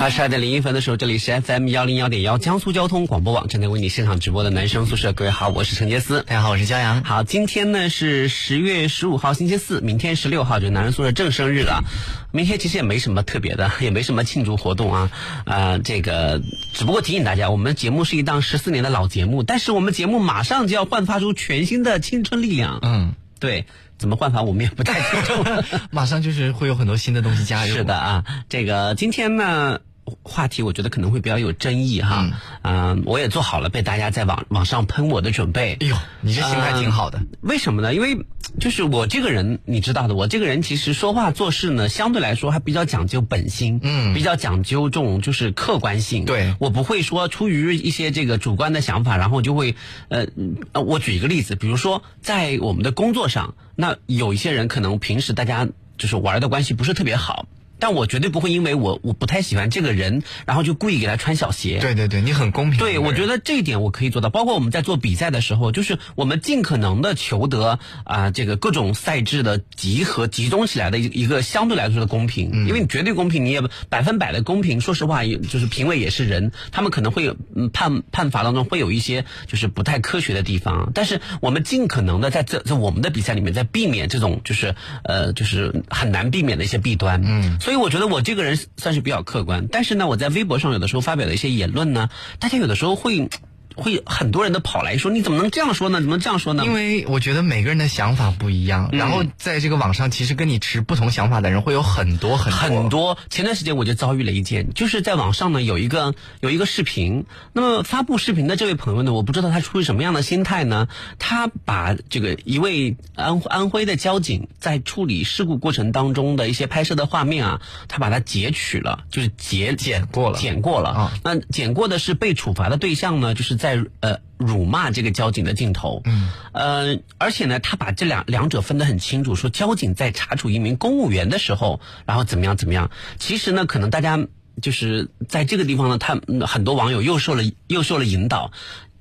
[0.00, 5.12] 二十二点零一分的时候，这里是 FM 幺零幺点幺江苏交通广播网正在为你现场直播的男生宿舍。
[5.12, 6.22] 各位好，我是陈杰斯。
[6.22, 7.04] 大家好，我是骄阳。
[7.04, 11.84] 好，今天呢是十月十五号星期四，明天十六号就男生宿舍正生日了。
[12.32, 15.10] 明天其实也没什么特别的，也没什么庆祝活动啊。
[15.44, 16.40] 啊，这个
[16.72, 22.78] 只不过提醒大家，我们节目是一档十四年的老节目，但是我们节目马上就要焕发出全新的青春力量。
[22.80, 23.66] 嗯，对。
[23.98, 25.44] 怎么焕发我们也不太清楚，
[25.92, 27.74] 马上就是会有很多新的东西加入。
[27.76, 29.80] 是的啊，这个今天呢。
[30.22, 32.30] 话题我觉得可能会比较有争议哈，
[32.62, 35.76] 嗯，我也做好了被大家在网网上喷我的准备。
[35.80, 37.20] 哎呦，你这心态挺好的。
[37.40, 37.94] 为什么呢？
[37.94, 38.24] 因为
[38.58, 46.24] 就是我这个人，你知道的，我这个人其实说话做事呢，相对来说还比较讲究本心，嗯，比较讲究这种就是客观性。
[46.24, 49.76] 对，我不会说出于一些这个主观的想法，然后就会
[50.08, 50.26] 呃
[50.72, 57.46] 呃，我举一个例子，比如说在我们的工作上，那有一些人可能平时大家就是玩的关系不是特别好。
[57.80, 61.78] 但我绝对不会因为我我不太喜欢这个人，然后就故意给他穿小鞋。
[61.80, 62.78] 对对对，你很公平。
[62.78, 64.30] 对，我觉得这一点我可以做到。
[64.30, 72.50] 包括我们在做比赛的时候，就是我们尽可能的求得啊，这个各种赛制的集合集中起来的一一个相对来说的公平。
[72.52, 72.68] 嗯。
[72.68, 74.80] 因为你绝对公平，你也百分百的公平。
[74.80, 77.36] 说实话，也就是评委也是人，他们可能会有
[77.72, 80.92] 判判罚当中会有一些就是不太科学的地方。
[80.94, 87.22] 但是我们尽可能的在这在我们的比赛里面，在避免这种就是呃就是很难避免的一些弊端。
[87.24, 87.58] 嗯。
[87.60, 92.08] 所以所以我觉得我这个人算是比较客观，但是呢，我在微博上有的时候发表的一些言论呢，
[92.40, 93.30] 大家有的时候会。
[93.80, 96.00] 会很多人都跑来说，你怎么能这样说呢？
[96.00, 96.64] 怎么这样说呢？
[96.64, 103.18] 因为我觉得每个人的想法不一样，然后在这个网上，其实跟你持不同想法的人会有很多很多很多。
[103.30, 107.24] 前段时间我就遭遇了一件，就是在网上呢有一个有一个视频，
[107.54, 121.12] 那么发布视频的这位朋友呢，我不知道他出于什么样的心态呢，他把这个一位安安徽的交警在处理事故过程当中的一些拍摄的画面啊，他把它截取了，就是截剪过了，剪过了啊。
[121.24, 123.69] 那剪过的是被处罚的对象呢，就是在。
[123.76, 132.90] 在呃辱骂这个交警的镜头，嗯，呃，而且呢，他把这两两者分得很清楚，说交警在查处一名公务员的时候，然后怎么样怎么样。
[133.18, 134.26] 其实呢，可能大家
[134.60, 138.52] 就是在这个地方呢，他很多网友又受了又受了引导，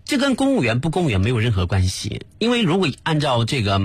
[0.05, 3.81] 这跟公务员不公务员没有任何关系，因为如果按照这个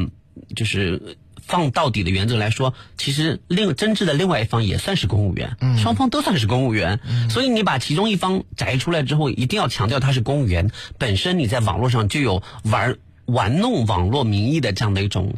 [0.55, 1.17] 就是。
[1.47, 7.01] 放到底的原则来说，其实另真挚的另外一方也算是公务员，双方都算是公务员。
[7.29, 10.71] 所以你把其中一方摘出来之后，一定要强调他是公务员。
[10.99, 12.97] 本身你在网络上就有玩
[13.27, 15.35] 玩弄网络民意的这样的一种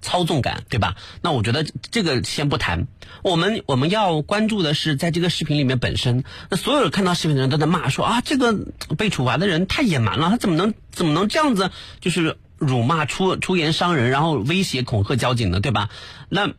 [0.00, 0.96] 操纵感，对吧？
[1.20, 2.86] 那我觉得这个先不谈。
[3.22, 8.54] 我们我们要关注的是，在这个视频里面本身，那所有看到视频的人都在骂说啊，这个
[8.96, 11.70] 被处罚的人太野蛮了，他怎么能怎么能这样子？
[12.00, 12.38] 就是。
[12.60, 15.88] 辱骂、出出言伤人，然后威胁、恐吓交警的，对吧？
[16.28, 16.52] 那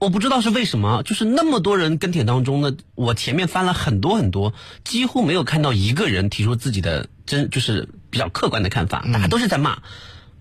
[0.00, 4.52] 我不知道是为什么，就是那么多人跟帖当中呢，我前面翻了很多很多，
[4.84, 9.78] 几乎没有看到一个人提出自己的真，就是比较客观的看法，大家都是在骂。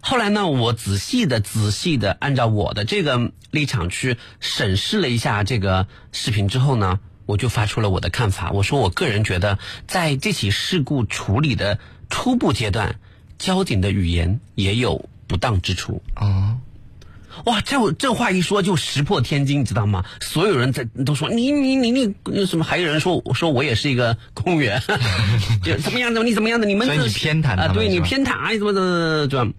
[0.01, 8.51] 后来呢，我仔细的、仔细的按照我的这个立场去审视了一下这个视频之后呢，我就发出了我的看法。
[8.51, 11.79] 我说，我个人觉得，在这起事故处理的
[12.09, 12.99] 初步阶段。
[13.43, 16.55] 交警的语言也有不当之处啊！
[17.43, 20.05] 哇，这这话一说就石破天惊，你知道吗？
[20.21, 22.63] 所有人在都说你你你你什么？
[22.63, 24.81] 还有人说说我也是一个公务员，
[25.61, 26.23] 就怎么样的？
[26.23, 26.65] 你怎么样的？
[26.65, 27.73] 你们是偏袒啊？
[27.73, 28.53] 对你偏袒啊？
[28.53, 29.53] 怎么怎么怎么？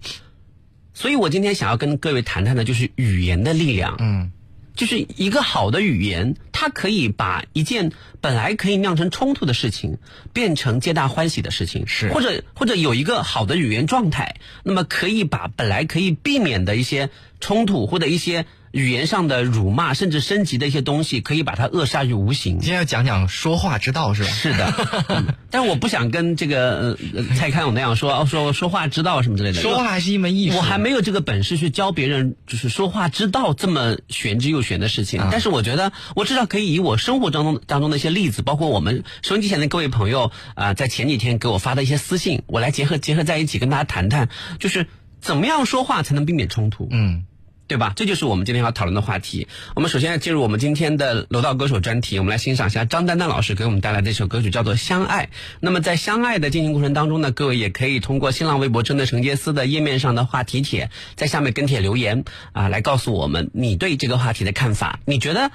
[0.95, 3.97] 所以我今天想要跟各位谈谈的，就是语言的力量。
[3.99, 4.31] 嗯。
[4.75, 7.91] 就是一个好的语言，它可以把一件
[8.21, 9.97] 本来可以酿成冲突的事情，
[10.33, 11.87] 变成皆大欢喜的事情。
[11.87, 18.45] 是，或者或者有一个好的语言状态，那么可以把本来可以避免的一些冲突或者一些。
[18.75, 22.59] 语言上的辱骂，甚至升级的一些东西，可以把它扼杀于无形。
[22.59, 24.29] 今天要讲讲说话之道，是吧？
[24.29, 26.97] 是的， 但是我不想跟这个
[27.37, 29.61] 蔡康永那样说，说说话之道什么之类的。
[29.61, 35.25] 说话还是一门艺术，我还没有这个本事去教别人，就是说话之道这么玄之又玄的事情。
[35.31, 44.27] 但是我觉得，我至少可以以我生活当中当中的一些例子，包括我们收音机前的各位朋友啊，在前几天给我发的一些私信，我来结合结合在一起跟大家谈谈，
[44.59, 44.87] 就是
[45.21, 46.89] 怎么样说话才能避免冲突。
[46.91, 47.23] 嗯。
[47.67, 47.93] 对吧？
[47.95, 49.47] 这就是我们今天要讨论的话题。
[49.75, 55.25] 我们首先要进入我们今天的楼道歌手专题，我们来欣赏一下张丹丹老师给我们带来的一首歌曲，叫做《相爱》。
[55.59, 64.99] 那么在相爱的进行过程当中呢，各位也可以通过新浪微博“真的承接丝”的页面上的话题帖，在下面跟帖留言啊，来告诉我们你对这个话题的看法。
[65.05, 65.51] 你觉得，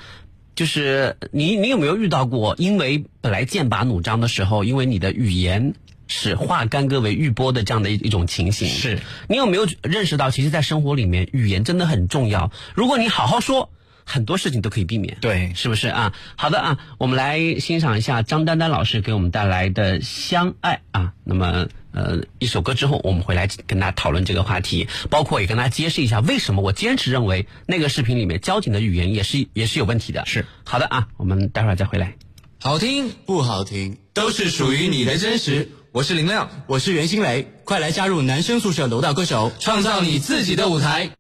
[0.57, 5.75] 就是你你有没有遇到过，因为本来剑拔弩张的时候，因为你的语言。
[6.11, 8.99] 使化干戈为玉帛的这样的一一种情形，是
[9.29, 12.51] 你有没有认识到，其实，在生活里面，语言真的很重要。
[12.75, 13.71] 如果你好好说，
[14.05, 15.19] 很多事情都可以避免。
[15.21, 16.13] 对，是不是啊？
[16.35, 21.13] 好的啊，我们来欣赏一下张丹丹老师给我们带来的《相爱》啊。
[21.23, 30.27] 那么，呃，一首歌之后，我们回来跟大家讨论这个话题，包括也跟大家揭示一下，为什么我坚持认为那个视频里面交警的语言也是也是有问题的。
[30.27, 32.17] 是好的啊，我们待会儿再回来。
[32.59, 35.69] 好听不好听，都是属于你的真实。
[35.93, 41.11] 我是林亮，我是袁新磊，快来加入男生宿舍楼道歌手，创造你自己的舞台。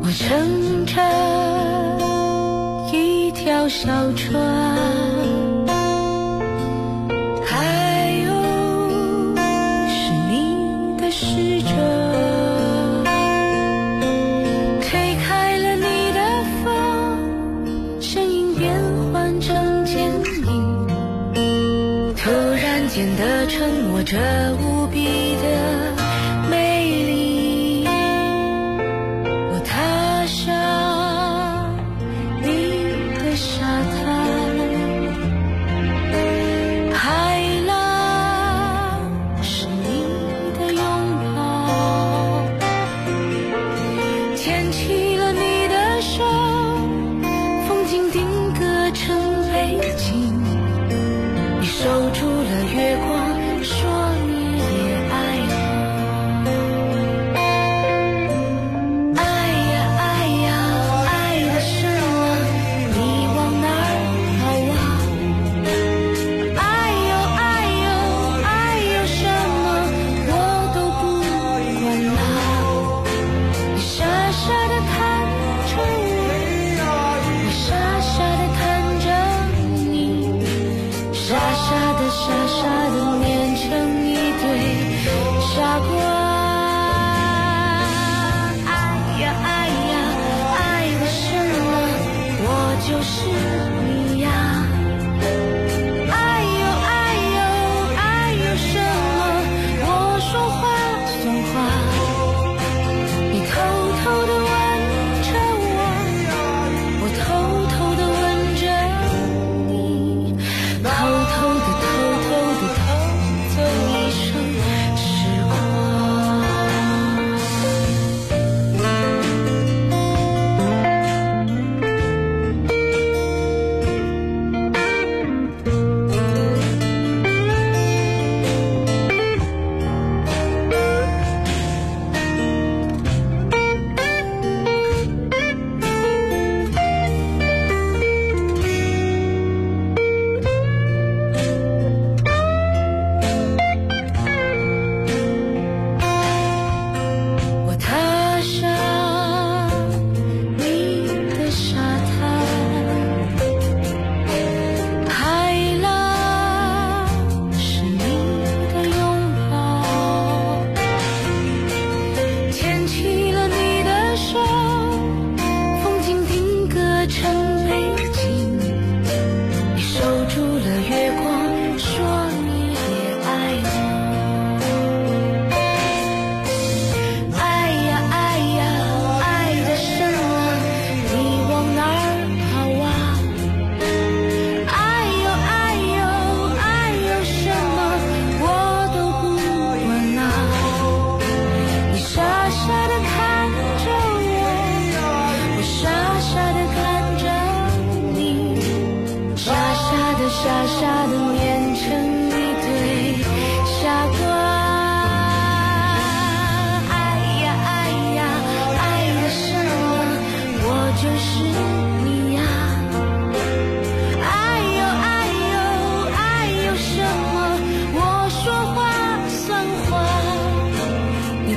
[0.00, 0.94] 我乘着
[2.96, 4.67] 一条小船。
[22.98, 24.18] 变得沉默着
[24.60, 25.57] 无比的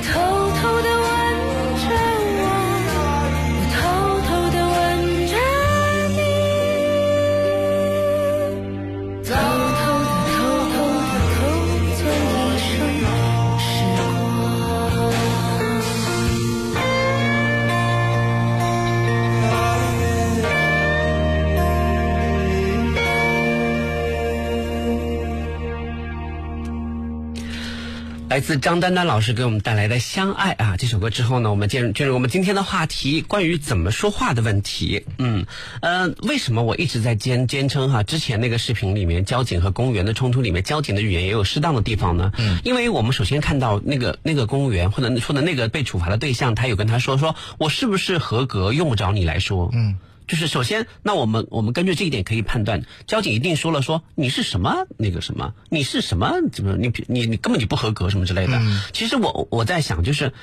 [0.02, 0.41] told
[28.32, 35.04] 来自张丹丹老师给我们带来的《相爱》啊，这首歌之后呢，我们进入进入我们今天的话题，关于怎么说话的问题。
[35.18, 35.46] 嗯，
[35.82, 38.04] 呃，为什么我一直在坚坚称哈？
[38.04, 42.32] 之前那个视频里面，交警和公务员的冲突里面，交警的语言也有适当的地方呢。
[42.38, 49.70] 嗯，因为我们首先看到那个那个公务员或者说的那个被处罚的对象，他有跟他说，说我是不是合格，用不着你来说。
[49.74, 49.98] 嗯。
[50.28, 58.62] 就是首先，那我们我们根据这一点可以判断，交警一定说了说你是什么那个什么，你是什么怎么你你你根本就不合格什么之类的。
[58.94, 60.34] 其实我我在想，就是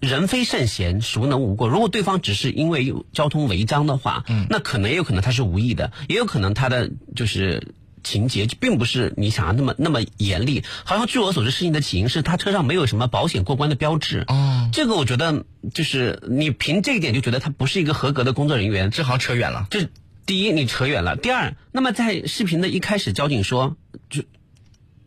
[0.00, 1.68] 人非圣贤，孰能无过？
[1.68, 7.74] 如果对方只是因为有交通违章的话，那可能也有可能他是无意的，也有可能他的就是。
[8.06, 14.24] 情节并不是你想要那么那么严厉，好像据我所知，事情的起因是他车上没有什么保险过关的标志。
[14.28, 15.44] 哦，这个我觉得
[15.74, 19.66] 就是你凭这一点就觉得他不是一个合格的工作人员，这好像扯远了。
[19.70, 19.88] 这
[20.24, 23.76] 第一你扯远了，第二，那么在视频的一开始，交警说
[24.08, 24.22] 就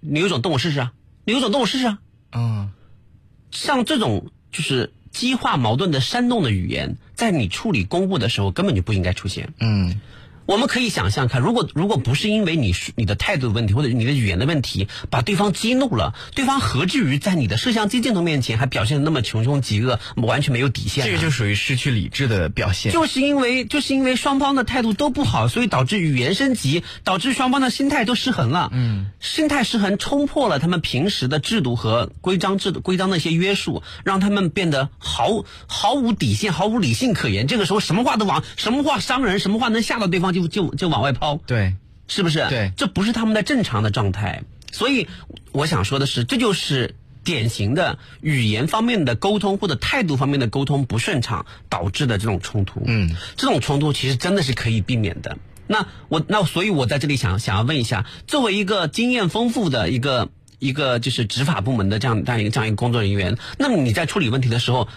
[0.01, 0.91] 你有种动我试试啊，
[1.23, 1.99] 你有种动我试试啊。
[2.33, 2.71] 嗯，
[3.49, 9.53] 像这种就是激化矛盾的煽动的语言，在你处理公务的时候根本就不应该出现。
[9.61, 10.01] 嗯。
[10.49, 21.05] 我们可以想象看，如果如果不是因为你你的态度的问题或者你的语言的问题，把对方激怒了，对方何至于在你的摄像机镜头面前还表现的那么穷凶极恶，完全没有底线？
[21.05, 22.91] 这个就属于失去理智的表现。
[22.91, 28.71] 就是因为就是因为双方的态度都不好，所以导致语言升级，导致双方的心态都失衡了。
[28.73, 37.45] 嗯，心态失衡冲破了他们平时的制度和规章制度规章的一些约束，让他们变得毫毫无底线、毫无理性可言。
[37.45, 40.38] 这个时候什么话都往什么话伤人，什么话能吓到对方就。
[40.47, 41.75] 就就就往外抛，对，
[42.07, 42.47] 是不是？
[42.49, 44.43] 对，这不是他们的正常的状态。
[44.71, 45.07] 所以
[45.51, 46.93] 我想说的是，这就是
[47.23, 52.83] 典型的语言方面的沟通或者态度方面的沟通不顺畅导致的这种冲突。
[52.85, 55.37] 嗯，这种冲突其实真的是可以避免的。
[55.65, 60.29] 那我那所以我在这里想想要问一下，作为一个经验丰富的一个
[60.59, 64.87] 一个就是执法部门的这样这样一个这样一个工作人员，那么你在处理问题的时候，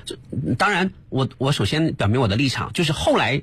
[0.58, 3.42] 当然我我首先表明我的立场，就是后来。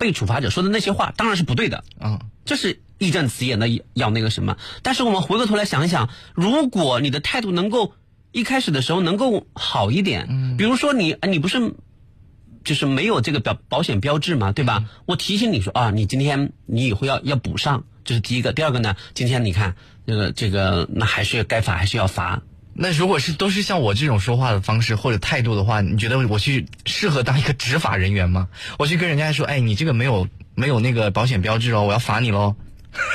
[0.00, 4.56] 被处罚者说的那些话当然是不对的，啊，这是义正辞严的要那个什么。
[4.82, 7.92] 但是我们回过头来想一想，如果你的态度能够
[8.32, 11.74] 一开始的时候能够好一点，嗯，比如说你你不是
[12.64, 14.88] 就是没有这个表保险标志嘛，对吧？
[15.04, 18.54] 我提醒你说啊，你今天你以后要要补上，这是第一个。
[18.54, 19.76] 第二个呢，今天你看
[20.06, 22.40] 这个这个那还是该罚还是要罚。
[22.82, 28.48] 那如果是都是像我这种说话的方式或者态度的话，你觉得我去适合当一个执法人员吗？
[28.78, 32.56] 我去跟人家说，哎，你这个没有没有那个保险标志哦，我要罚你喽。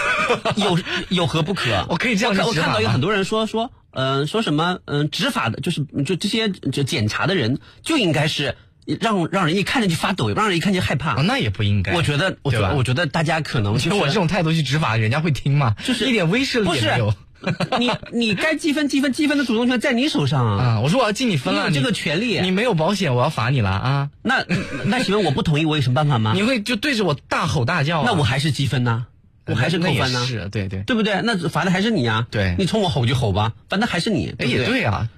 [0.56, 0.78] 有
[1.10, 1.84] 有何不可？
[1.90, 8.56] 我可以这样我看到有很多人说说，嗯，说什么，嗯，执法的，就是就这些就检查的人就应该是
[9.02, 11.14] 让让人一看见就发抖，让人一看见害怕。
[11.24, 11.94] 那也不应该。
[11.96, 15.76] 我觉得，我觉得，我觉得大家可能就我这种态度去执法，人家会听吗？
[15.84, 17.12] 就是一点威慑力也没有。
[17.80, 20.80] 你你该积分积分积分的主动权在你手上啊！
[20.82, 24.10] 我说我要记你分了，你这个权利你没有保险，我要罚你了啊！
[24.22, 24.46] 那
[24.86, 26.34] 那请问我不同意，我有什么办法吗？
[26.36, 28.04] 你会就对着我大吼大叫？
[28.04, 29.06] 那我还是积分呢，
[29.46, 30.26] 我还是扣分呢？
[30.26, 31.22] 是，对对，对不对？
[31.24, 32.28] 那罚的还是你啊！
[32.32, 34.34] 对，你冲我吼就吼吧，反正还是你。
[34.40, 35.10] 哎，也对啊，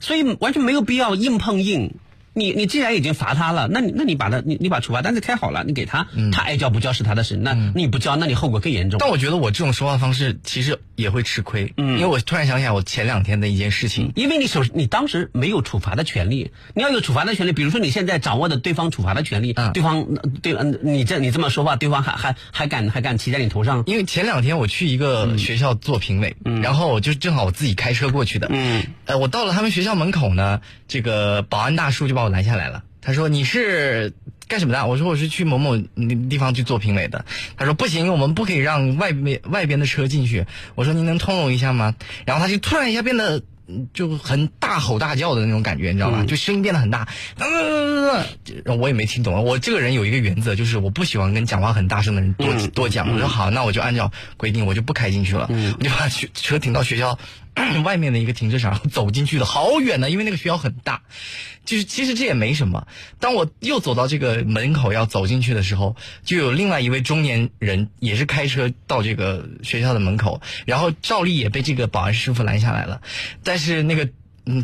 [0.00, 1.94] 所以完全没有必要硬碰硬。
[2.36, 7.34] 你你既然已经罚他了，那你那你把他你你把处罚单子开好了，你给他，他爱交不交是他的事。
[7.36, 8.98] 那你不交，那你后果更严重。
[8.98, 14.12] 但我觉得我这种说话方式其实也会吃亏，因为我突然想起来我前两天的一件事情。
[14.14, 17.52] 因为你手你当时没有处罚的权利，你要有处罚的权利。
[17.52, 20.06] 比如说你现在掌握的对方处罚的权利，对方
[20.42, 23.82] 对嗯你这你这么说话，对方还还还敢还敢骑在你头上？
[23.86, 28.48] 因为前两天我去一个学校做评委，然后我就正好我自己开车过去的。
[28.50, 32.82] 嗯，呃，我到了他们学校门口呢，这个保安大叔就把我拦下来了。
[33.00, 34.12] 他说你是
[34.48, 34.84] 干什么的？
[34.84, 37.24] 我说我是去某某那地方去做评委的。
[37.56, 40.44] 他说不行，我们不可以让外面外边的车进去。
[40.74, 41.94] 我说您能通融一下吗？
[42.24, 43.42] 然后他就突然一下变得
[43.94, 46.24] 就很大吼大叫的那种感觉，你知道吧？
[46.24, 47.06] 就声音变得很大。
[48.64, 49.44] 我也没听懂。
[49.44, 53.08] 我这个人有一个原则，就是我不喜欢跟讲话很大声的人多多讲。
[53.12, 55.48] 我说好，那我就按照规定，我就不开进去了。
[55.48, 57.18] 我就把车停到学校
[57.84, 61.02] 外面的一个停车场，走进去的好远呢，因为那个学校很大。
[61.64, 62.86] 就是其实这也没什么。
[63.18, 73.00] 当我又走到这个门口要走进去的时候，就有另外一位中年人也是开车到这个学校的门口，然后照例也被这个保安师傅拦下来了。
[73.42, 74.08] 但是那个，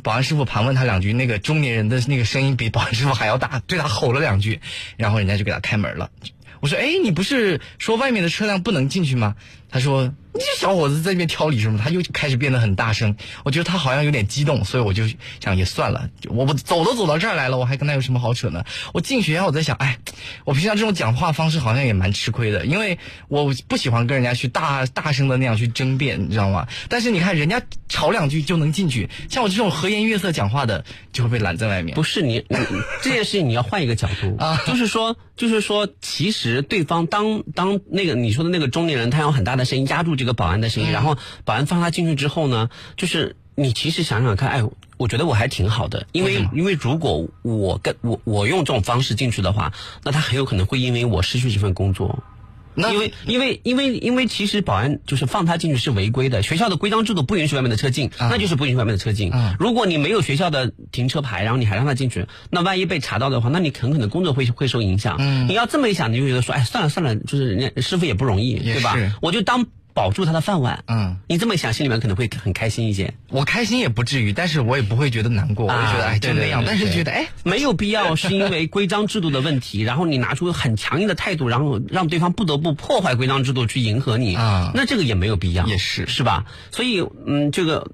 [0.04, 4.60] 保安师傅盘问他两句，那个中年人的那个声音比保安师傅还要大，对他吼了两句，
[4.96, 6.10] 然后人家就给他开门了。
[6.60, 9.34] 我说：“哎，你不是说外面的车辆不能进去吗？”
[9.72, 13.16] 他说：“你这小伙子在那边挑理什么？”他又开始变得很大声。
[13.42, 15.04] 我觉得他好像有点激动，所以我就
[15.40, 18.64] 想也算了，我我走都走到这儿来了，我还跟他有什么好扯呢？
[18.92, 19.98] 我进学校我在想，哎，
[20.44, 22.98] 我平常这种讲话方式好像也蛮吃亏的，因为
[23.28, 26.68] 我不喜欢跟人家去大大声的那样去争辩，你知道吗？
[26.90, 31.94] 但是你看人家吵两句就能进去，像我这种和颜悦色讲话的就会被拦在外面。
[31.94, 32.58] 不是你，你
[33.00, 44.62] 这件事情你要换一个角度 啊就是说，就是说，其实对方当当那个你说的那个中年人，他有很大的声音压住这个保安的声音，然后保安放他进去之后呢，就是你其实想想看，哎，
[44.96, 52.22] 我觉得我还挺好的，因为因为如果我跟我我用这种方式进去的话，那他很有可能会因为我失去这份工作。
[52.74, 59.30] 那因为因为因为因为其实保安就是放他进去是违规的，学校的规章制度不允许外面的车进，那就是不允许外面的车进。
[59.32, 65.16] 嗯如果你没有学校的停车牌，然后你还让他进去，那万一被查到的话，那你很可能工作会会受影响。
[65.18, 68.96] 嗯你要这么一想，你就觉得说，哎，算了算了，就是人家师傅也不容易，对吧？
[69.20, 70.84] 我就当保住他的饭碗。
[70.86, 73.14] 嗯，你这么一想，心里面可能会很开心一些。
[73.28, 86.46] 我开心也不至于，但是我也不会觉得难过，我就觉得啊哎就那样，但是觉得哎没有必要是因为规章制度的问题，然后你拿出很强硬的态度，然后让对方不得不破坏规章制度去迎合你啊那这个也没有必要，也是是吧？
[86.70, 87.90] 所以，嗯，这个，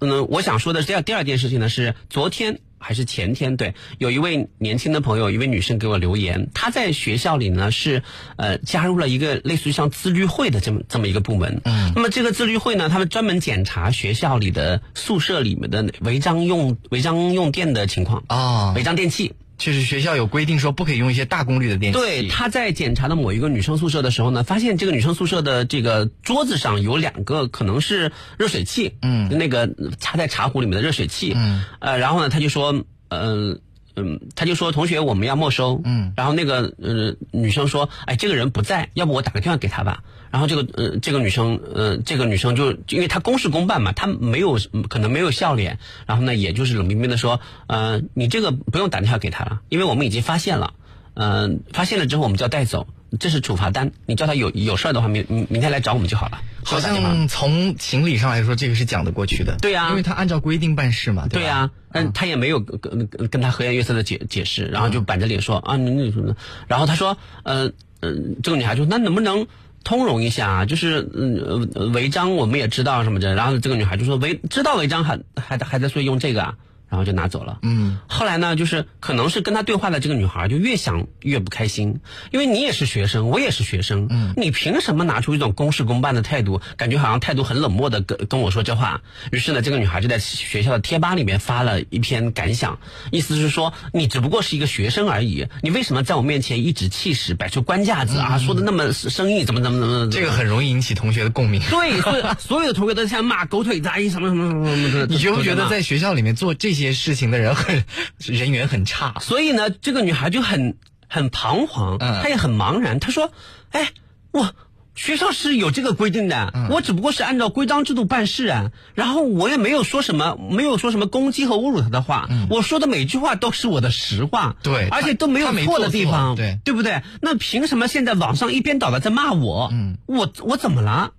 [0.00, 2.60] 嗯，我想说的第二第二件事情呢是昨天。
[2.84, 8.02] 还是前天，对，有一位年轻的朋友，一位女生给我留言，她在学校里呢是
[8.36, 11.62] 呃加入了一个类似于像自律会的这么这么一个部门。
[11.64, 19.32] 嗯，那么这个自律会呢，他们专门检查学校里的宿舍里面的违章用违章用电的情况啊违章电器。
[19.58, 21.98] 确实学校有规定说不可以用一些大功率的电器。
[21.98, 29.68] 对，他在检查的某一个女生宿舍的时候呢，发现这个女生宿舍的这个桌子上有两个可能是热水器，嗯那个
[30.00, 33.58] 插在茶壶里面的热水器，嗯，呃，然后呢，他就说，呃。
[33.96, 40.02] 嗯，他就说同学我们要没收，嗯，然后那个呃女生说，哎，这个人不在，要不我打个电话给他吧。
[40.30, 50.74] 然后这个呃这个女生呃这个女生就因为她公事公办嘛，她没有可能没有笑脸，然后呢也就是冷冰冰的说，呃你这个不用打电话给他了，因为我们已经发现了。
[51.16, 53.92] 嗯、发现了之后我们就要带走，这是处罚单。
[54.06, 56.40] 你叫他有有事儿的话，明明明天来找我们就好了。
[56.64, 59.56] 好像从情理上来说，这个是讲得过去的。
[59.60, 61.26] 对呀因为他按照规定办事嘛。
[61.28, 66.36] 对呀、但他也没有跟跟他和颜悦色的解解释，然后就板着脸说啊，你那什么。
[66.66, 69.46] 然后他说，呃呃，这个女孩说，那能不能
[69.84, 70.64] 通融一下啊？
[70.64, 73.34] 就是嗯呃违章我们也知道什么的。
[73.34, 76.54] 然后这个女孩就说违知道违章还还还在说用这个啊。
[76.94, 77.58] 然后就拿走了。
[77.62, 81.98] 嗯，后来呢，就是可能是跟他对话的这个女孩就越想越不开心，
[82.30, 89.00] 因为你也是学生，我也是学生，嗯，你凭什么拿出一种公事公办的态度，感觉好像态度很冷漠的跟跟我说这话？
[89.32, 92.78] 于是呢，这个女孩就在学校的贴吧里面发了一篇感想，
[93.10, 100.12] 意思是说你只不过是一个学生而已，你为什么在我面前颐指气使，摆出官架子啊，说的那么生硬，怎么怎么怎么怎么？
[100.12, 101.60] 这个很容易引起同学的共鸣。
[101.68, 105.06] 对，所有所有的同学都在骂狗腿子阿姨什么什么什么什么的。
[105.10, 107.84] 你觉不觉得在学校里面做这些事情的人很
[108.18, 109.14] 人缘很差？
[109.20, 110.76] 所以呢，这个女孩就很
[111.08, 113.00] 很彷徨，嗯她也很茫然。
[113.00, 113.32] 她说
[113.72, 113.92] ：“哎，
[114.32, 114.54] 我
[114.94, 118.70] 学校是有这个规定的，嗯我只不过是按照规章制度办事啊。
[118.94, 122.28] 然后我也没有说什么，没有说什么攻击和侮辱她的话。
[122.50, 127.02] 我说的每句话都是我的实话，嗯对而且都没有错的地方，对对不对？
[127.20, 129.68] 那凭什么现在网上一边倒的在骂我？
[129.72, 131.12] 嗯，我我怎么了？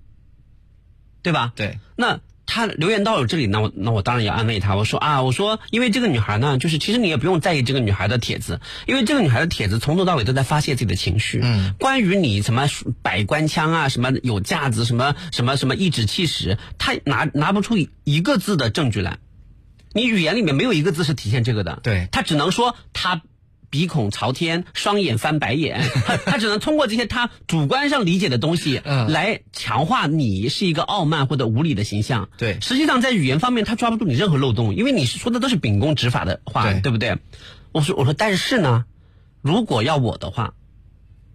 [1.22, 1.54] 对吧？
[1.56, 4.76] 对，那他留言到我这里，那我那我当然要安慰他。
[4.76, 11.42] 我说啊，我说因为这个女孩呢，就是其实你也不用在意这个女孩的帖子，因为这个女孩的帖子从头到尾都在发泄自己的情绪。
[11.44, 12.68] 嗯，关于你什么
[13.02, 19.18] 摆官腔啊，什么有架子，什么什么什么颐指气使，他拿拿不出一个字的证据来。
[19.94, 21.80] 你语言里面没有一个字是体现这个的。
[21.84, 23.22] 对他只能说他。
[23.76, 32.30] 鼻孔朝天，双眼翻白眼， 他他只能通过这些他主观上理解的东西，嗯来强化你是一个傲慢或者无理的形象。
[32.38, 37.18] 对实际上在语言方面他抓不住你任何漏洞，因为你说的都是秉公执法的话，对对不对？
[37.74, 38.86] 我说我说，但是呢，
[39.42, 40.54] 如果要我的话，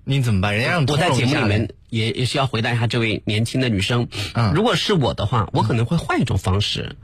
[0.05, 0.55] 你怎么办？
[0.55, 4.09] 人家让我在节目里面也也是要回答一下这位年轻的女生。
[4.33, 6.97] 嗯如果是我的话，我可能会换一种方式。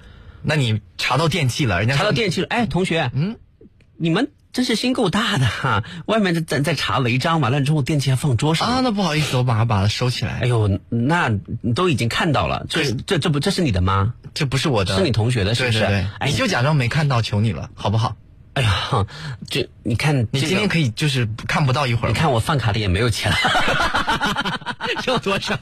[0.42, 3.36] 那你查到电器了，人家查到电器了，哎，同学，嗯，
[3.96, 5.84] 你们真是心够大的哈！
[6.08, 10.38] 外面在在在查违章，完了之后电器还放桌上啊，那不好意思，我把它把它收起来。
[10.40, 11.28] 哎呦，那
[11.60, 14.14] 你都已经看到了，这这这不这是你的吗？
[14.32, 18.16] 这不是我的，是你同学的是不是对对对，哎你就假装没看到，求你了，好不好？
[18.54, 18.72] 哎呀，
[19.50, 23.36] 这你看，你今天可以就是看不到一会儿，你看我饭卡里也没有钱了，
[25.06, 25.54] 有多少？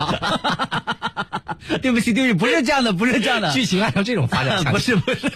[1.82, 5.32] 对不起对不起，不是这样的，不是这样的，剧情按照这种发展下去，不是不是，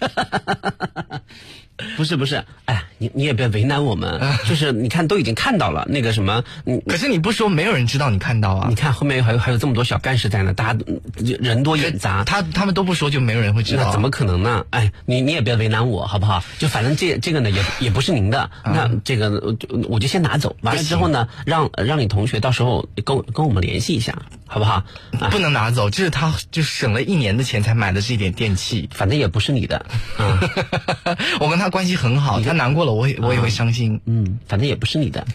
[1.97, 8.75] 不是不是，哎，你你也别为难我们， 就是你看都已经看到了那个什么，你可是你不说，没有人知道你看到啊你。
[8.75, 11.01] 看后面还有还有这么多小干事在呢，大家嗯
[11.41, 13.87] 人多眼杂，他他们都不说，就没有人会知道啊。
[13.87, 14.65] 那怎么可能呢？
[14.71, 16.43] 哎，你你也别为难我，好不好？
[16.59, 19.57] 就反正这这个呢，也也不是您的，那这个
[19.89, 20.55] 我就先拿走。
[20.63, 24.85] 完了之后呢，让让你同学到时候跟我跟我们联系一下，好不好？
[25.19, 25.91] 啊，不能拿走？
[25.91, 28.89] 这是他就省了一年的钱才买的这一点电器。
[28.93, 29.85] 反正也不是你的，
[30.19, 30.39] 嗯
[31.41, 34.01] 我跟他关系很好，他难过了，我也我也会伤心。
[34.05, 35.27] 嗯，反正也不是你的。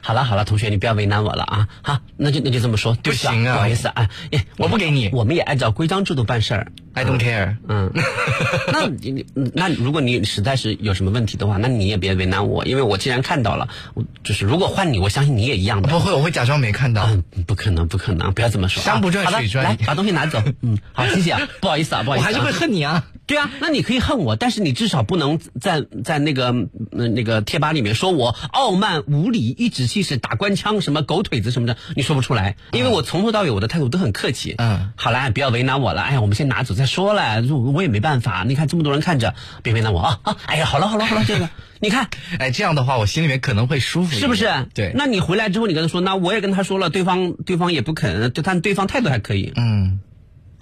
[0.00, 1.68] 好了好了，同学，你不要为难我了啊！
[1.82, 6.72] 好，那就那就这么说，对不行啊不好意思啊，哎，我不给你我们也按照规章制度办事儿。
[6.94, 7.58] I don't care。
[7.68, 7.92] 嗯，
[8.72, 15.88] 那你那如果你实在是有什么问题的话，那你也别为难我，因为我既然看到了，我就是如果换你，我相信你也一样的。
[15.88, 17.06] 不会，我会假装没看到。
[17.06, 18.82] 嗯，不可能，不可能，不要这么说。
[18.82, 20.42] 山不转水转来把东西拿走。
[20.62, 23.04] 嗯，好，谢谢啊， 不好意思啊，不好意思、啊，我还是会恨你啊。
[23.26, 26.46] 对啊，那你可以恨我，但是你至少不能在在那个
[26.90, 34.56] 呃那个贴吧里面说我傲慢无礼、颐指气使、打官腔、什么狗腿子什么的，你说不出来，因为我从头到尾我的态度都很客气。
[34.58, 36.02] 嗯，好啦，不要为难我了。
[36.02, 38.44] 哎呀，我们先拿走再说了，我我也没办法。
[38.46, 40.36] 你看这么多人看着，别为难我啊啊！
[40.46, 44.18] 哎呀，好了好了好了，这个 你看哎，这样的话，我心里面可能会舒服。
[44.18, 44.48] 是不是？
[44.74, 44.92] 对。
[44.96, 49.52] 那你回来之后，你跟他说，那我也跟他说了，对方对方也不肯，但对方态度还可以。
[49.56, 50.00] 嗯，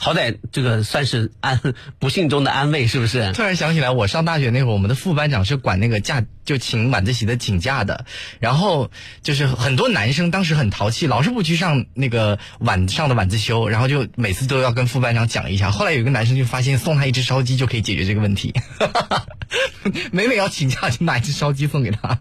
[0.01, 1.61] 好歹这个算是安
[1.99, 3.33] 不幸中的安慰，是不是？
[3.33, 8.07] 突然想起来，我上大学那会儿，我们的副班长是管那个假，就请晚自习的请假的。
[8.39, 8.91] 然后
[9.23, 15.73] 就是很多男生当时很淘气，老是不去上那个晚上的晚自修，然后就每次都要跟副班长讲一下。
[15.73, 18.55] 后来有一个男生就发现送他一只烧鸡就可以解决这个问题，
[20.13, 22.21] 每每要请假就拿一只烧鸡送给他，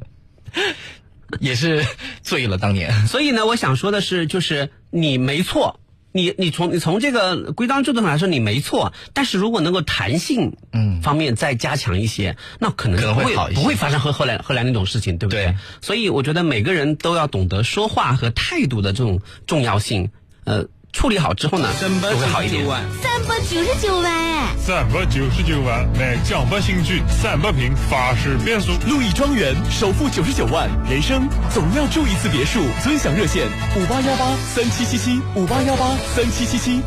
[1.40, 1.86] 也是
[2.24, 3.06] 醉了当年。
[3.06, 5.80] 所以呢，我想说的是，就是你没错，
[6.18, 15.46] 你你从你从这个规章制度上来说你没错，但是如果能够弹性嗯方面再加强一些，那可能不会好一些不会发生后后来后来那种事情，对不对？
[15.46, 20.10] 对所以我觉得每个人都要懂得说话和态度的这种重要性，
[20.44, 22.66] 呃，处理好之后呢，就会好一点。
[23.02, 24.56] 三百九十九万哎！
[24.58, 28.72] 三百九十九万买江北新区三百平法式别墅。
[28.88, 32.62] 路易庄园首付九十九万，人生总要住一次别墅。
[32.84, 36.82] 尊享热线五八幺八三七七七五八幺八三七七七。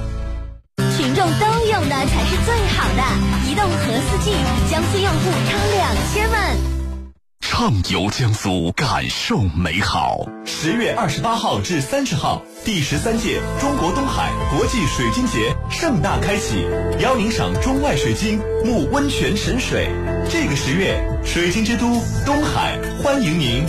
[0.97, 3.03] 群众都用的才是最好的，
[3.49, 4.33] 移动和四 G，
[4.71, 6.80] 江苏用户超两千万。
[7.41, 10.27] 畅游江苏，感受美好。
[10.47, 16.65] 十月二十八号至三十号，第十三届中国东海国际水晶节盛大开启，
[17.01, 19.91] 邀您赏中外水晶，沐温泉神水。
[20.31, 21.87] 这个十月，水晶之都
[22.25, 23.65] 东海欢迎您。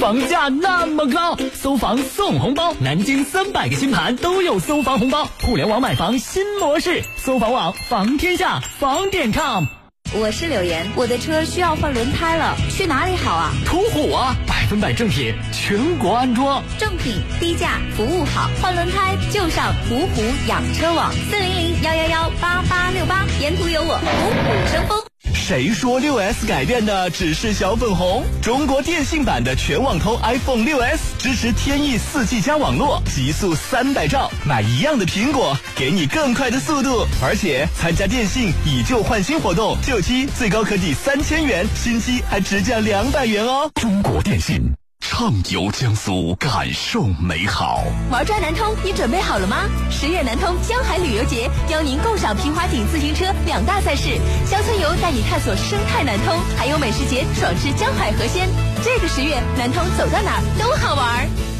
[0.00, 9.64] 房价那么高，搜房送红包，南京三百个新盘都有搜房红包，互联网买房新模式，搜房网房天下房点 com。
[10.14, 13.52] 我是柳岩，我的车需要换轮胎了，去哪里好啊？
[13.66, 16.62] 途虎啊，百分百正品，全国安装。
[16.78, 25.15] 正品、低价、服务好，换轮胎就上途虎养车网，四零零幺幺幺八八六八，沿途有我虎虎生风。
[25.34, 28.24] 谁说六 S 改变的只是小粉红？
[28.42, 37.06] 中国电信版的全网通 iPhone 六 S 支持天翼四 G 加网络，极速三百兆，买一样的苹果，给你更快的速度。
[37.22, 43.70] 而且参加电信以旧换新活动，旧机最高可抵三千元，新机还直降两百元哦。
[43.74, 44.74] 中国电信。
[45.18, 47.82] 畅游江苏，感受美好。
[48.10, 49.64] 玩转南通，你准备好了吗？
[49.90, 58.46] 十月南通江海旅游节邀您共赏平滑艇、自行车两大赛事，乡村游带你探索生态南通，还有美食节爽吃江海河鲜。
[58.84, 61.55] 这个十月，南通走到哪儿都好玩。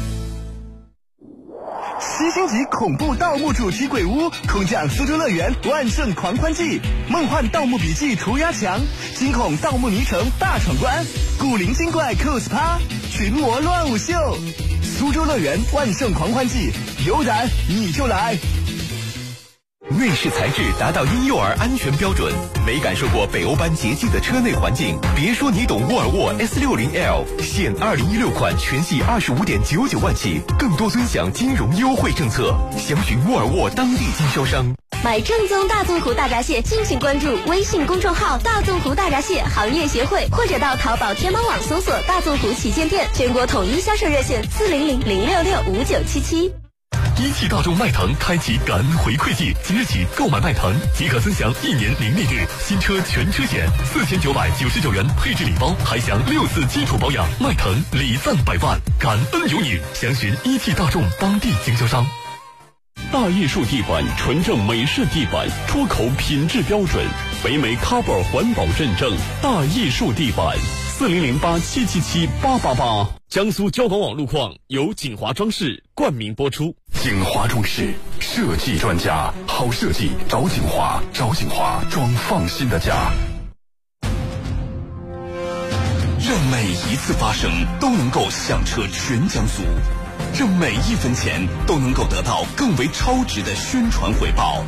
[1.99, 6.79] 七星级恐怖盗墓主题鬼屋，空降苏州乐园万圣狂欢季，
[7.09, 8.79] 梦幻盗墓笔记涂鸦墙，
[9.15, 11.03] 惊恐盗墓迷城大闯关，
[11.39, 12.77] 古灵精怪 cos 趴，
[13.09, 14.13] 群魔乱舞秀，
[14.83, 16.71] 苏州乐园万圣狂欢季，
[17.05, 18.37] 有胆你就来！
[19.89, 22.33] 内饰材质达到婴幼儿安全标准，
[22.65, 34.75] 没感受过北欧般洁净的车内环境，别说你懂沃尔沃 S 六零 L，现二零一六款全系二十五点九九万起，更多尊享金融优惠政策，详询沃尔沃当地经销商。
[35.05, 46.51] 买正宗大纵湖大闸蟹，敬请关注微信公众号“大纵湖大闸蟹行业协会”，或者到淘宝、天猫网搜索“大纵湖旗舰店”，全国统一销售热线四零零零六六五九七七。
[47.19, 57.27] 一汽大众迈腾开启感恩回馈季，即日起购买迈腾即可尊享一年零利率新车全车险，四千九百九十九元配置礼包，还享六次基础保养。
[57.39, 59.79] 迈腾礼赞百万，感恩有你！
[59.95, 62.05] 详询一汽大众当地经销商。
[63.11, 67.03] 大艺术地板，纯正美式地板，出口品质标准，
[67.43, 70.55] 北美 Cover 环保认证大艺术地板，
[70.97, 73.07] 四零零八七七七八八八。
[73.29, 76.75] 江苏交广网路况由锦华装饰冠名播出。
[76.91, 83.11] 锦华装饰设计专家，好设计找锦华，找锦华装放心的家。
[86.19, 89.61] 让每一次发生都能够响彻全江苏，
[90.35, 94.63] 让每一分钱都能够得到更为超值的宣传回报，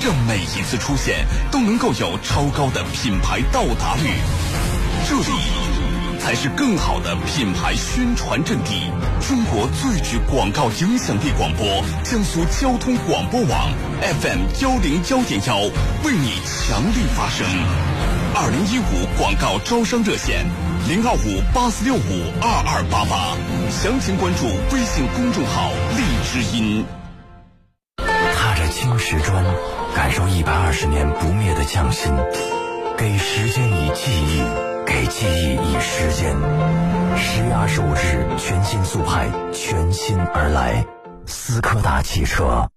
[0.00, 4.10] 让每一次出现都能够有超高的品牌到达率。
[5.08, 5.32] 这里
[6.28, 8.92] 才是更好的品牌宣传阵地。
[9.26, 13.70] 中国最具广告影响力广播——江苏交通广播网
[14.02, 15.56] FM 幺零幺点幺，
[16.04, 17.46] 为你强力发声。
[18.34, 20.44] 二零一五广告招商热线。
[20.86, 23.34] 零二五八四六五二二八八，
[23.70, 26.84] 详情关注微信公众号“荔枝音”。
[28.36, 29.42] 踏着青石砖，
[29.96, 32.12] 感受一百二十年不灭的匠心。
[32.98, 34.42] 给时间以记忆，
[34.98, 36.34] 给记忆以时间。
[37.16, 40.84] 十月二十五日，全新速派，全新而来，
[41.24, 42.68] 斯柯达汽车。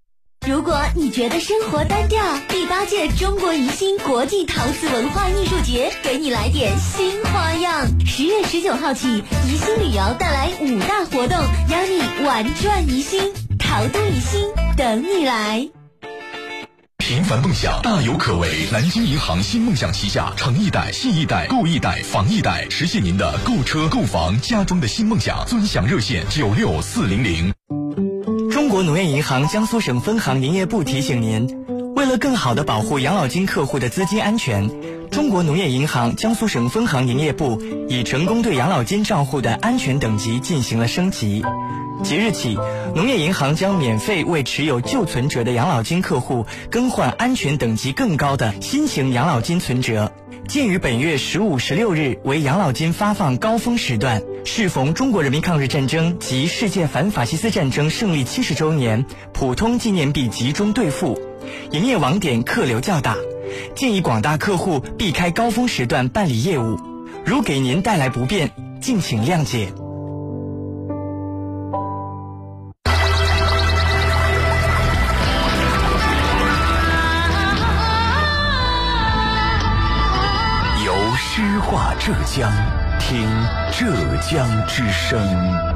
[0.47, 7.87] 如果你觉得生活单调，第八届中国宜兴国际陶瓷文化艺术节给你来点新花样。
[8.05, 11.35] 十月十九号起，宜兴旅游带来五大活动，
[11.69, 15.67] 邀你玩转宜兴，陶都宜兴等你来。
[17.01, 25.43] 平凡梦想大有可为，南京银行新梦想旗下诚一贷、信一贷、购一贷、房一贷，实现您的购车、购房、家装的新梦想。
[25.47, 27.51] 尊享热线九六四零零。
[28.51, 31.49] 中国农业银行江苏省分行营业部提醒您：
[31.95, 34.69] 为了更好地保护养老金客户的资金安全，
[35.09, 41.43] 中国农业银行江苏省分行营业部已成功对养老金账户的安全等级进行了升级。
[42.03, 42.57] 即日起，
[42.95, 50.11] 农业银行将免费为持有旧存折的养老金客户更换安全等级更高的新型养老金存折。
[50.47, 61.17] 鉴于本月十五、十六日为养老金发放高峰时段，适逢中国人民抗日战争及世界反法西斯战争胜利七十周年，普通纪念币集中兑付，
[61.71, 63.15] 营业网点客流较大，
[63.75, 66.77] 建议广大客户避开高峰时段办理业务。
[67.25, 69.71] 如给您带来不便，敬请谅解。
[80.83, 82.51] 由诗画浙江，
[82.99, 83.27] 听
[83.71, 83.93] 浙
[84.29, 85.70] 江之声。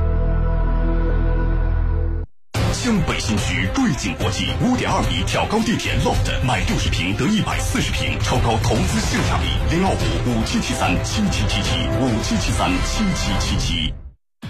[2.85, 9.75] 江北新区瑞景国际五点二米挑高地铁 loft，买六十平得一百四十平，超高投资性价比。
[9.75, 13.93] 零二五五七七三七七七七五七七三七七七七。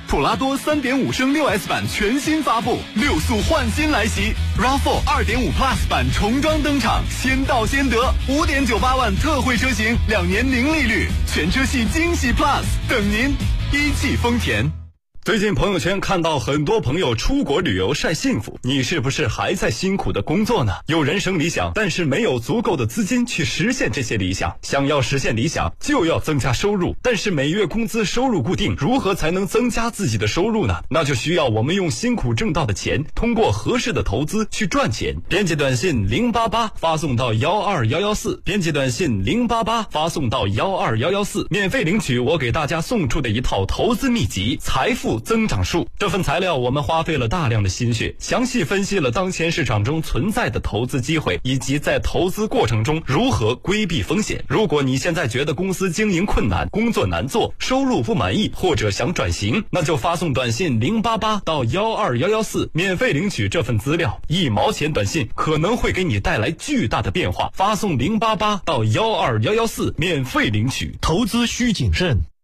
[0.09, 13.33] 普拉多三点五升六 S 版全新发布，六速焕新来袭，RAV4 二点五 Plus 版重装登场，先到先得，五点九八万特惠车型，两年零利率，全车系惊喜 Plus 等您，
[13.71, 14.84] 一汽丰田。
[15.25, 20.73] 最近朋友圈看到很多朋友出国旅游晒幸福，你是不是还在辛苦的工作呢？
[20.85, 24.55] 有人生理想，但是没有足够的资金去实现这些理想。
[24.61, 30.75] 想要实现理想，就要增加收入，但是每月工资收入固定，如何才能增加自己的收入呢？
[30.91, 35.15] 那就需要我们用辛苦挣到的钱，通过合适的投资去赚钱。
[35.27, 45.13] 编辑短信零八八发送到幺二幺幺四，编辑短信零八八发送到幺二幺幺四，免费领取我给大家送出的一套投资秘籍《财富》。
[45.19, 54.43] 增长数这份材料，我们花费了大量的心血，详细分析了当前市场中存在的投资机会，以及在投资过程中如何规避风险。
[54.47, 64.21] 如果你现在觉得公司经营困难、工作难做、收入不满意，或者想转型，那就发送短信零八八到幺二幺幺四，免费领取这份资料。
[64.27, 67.49] 一毛钱短信可能会给你带来巨大的变化。
[67.53, 70.95] 发送零八八到幺二幺幺四，免费领取。
[71.01, 72.34] 投资需谨慎。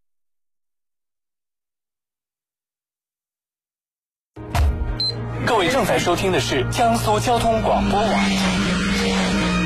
[5.51, 8.09] 各位正在收听的是江苏交通广播网。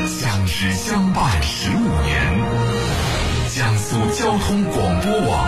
[0.07, 2.41] 相知相伴十五年，
[3.53, 5.47] 江苏交通广播网，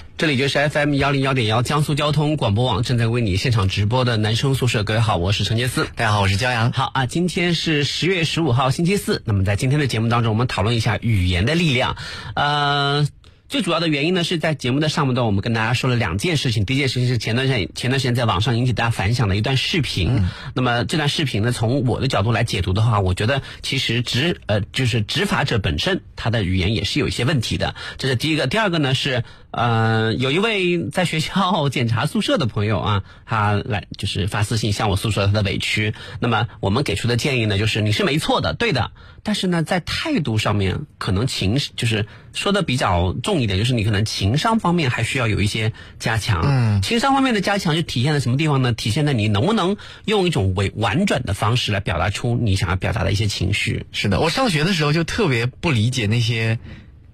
[0.21, 4.83] 这里就是 FM 幺零幺点幺江苏交通广播网正在为你现场直播的男生宿舍。
[4.83, 5.87] 各位好，我是陈杰思。
[5.95, 6.71] 大家好，我是骄阳。
[6.71, 9.23] 好啊，今天是十月十五号星期四。
[9.25, 11.97] 那么在今天的节目当中，我们讨论一下语言的力量。
[12.35, 13.07] 呃。
[13.49, 16.63] 最主要的原因呢，是在节目的上半段，我们跟大家说了两件事情。
[16.63, 20.23] 第一件事情是前段时间前段时间在网上引起大家反响的一段视频。
[20.53, 27.75] 那么这段视频呢，从我的角度来解读的话，我觉得其实执呃就是执法者本身他的语言也是有一些问题的。
[27.97, 28.47] 这是第一个。
[28.47, 35.93] 第二个呢是呃有一位在学校检查宿舍的朋友啊， 他来就是发私信向我诉说他的委屈。
[36.19, 38.91] 那么我们给出的建议呢，就是你是没错的，对的。
[39.23, 46.41] 但是呢，在态度上面，可能情就是说的比较重一点，就是你可能情商方面还需要有一些加强。
[46.43, 48.73] 嗯，情商方面的加强就体现在什么地方呢？
[48.73, 53.85] 体现在你能不能用一种委婉转的方式来表达出你想要表达的一些情绪。
[53.91, 56.57] 是的，我上学的时候就特别不理解那些，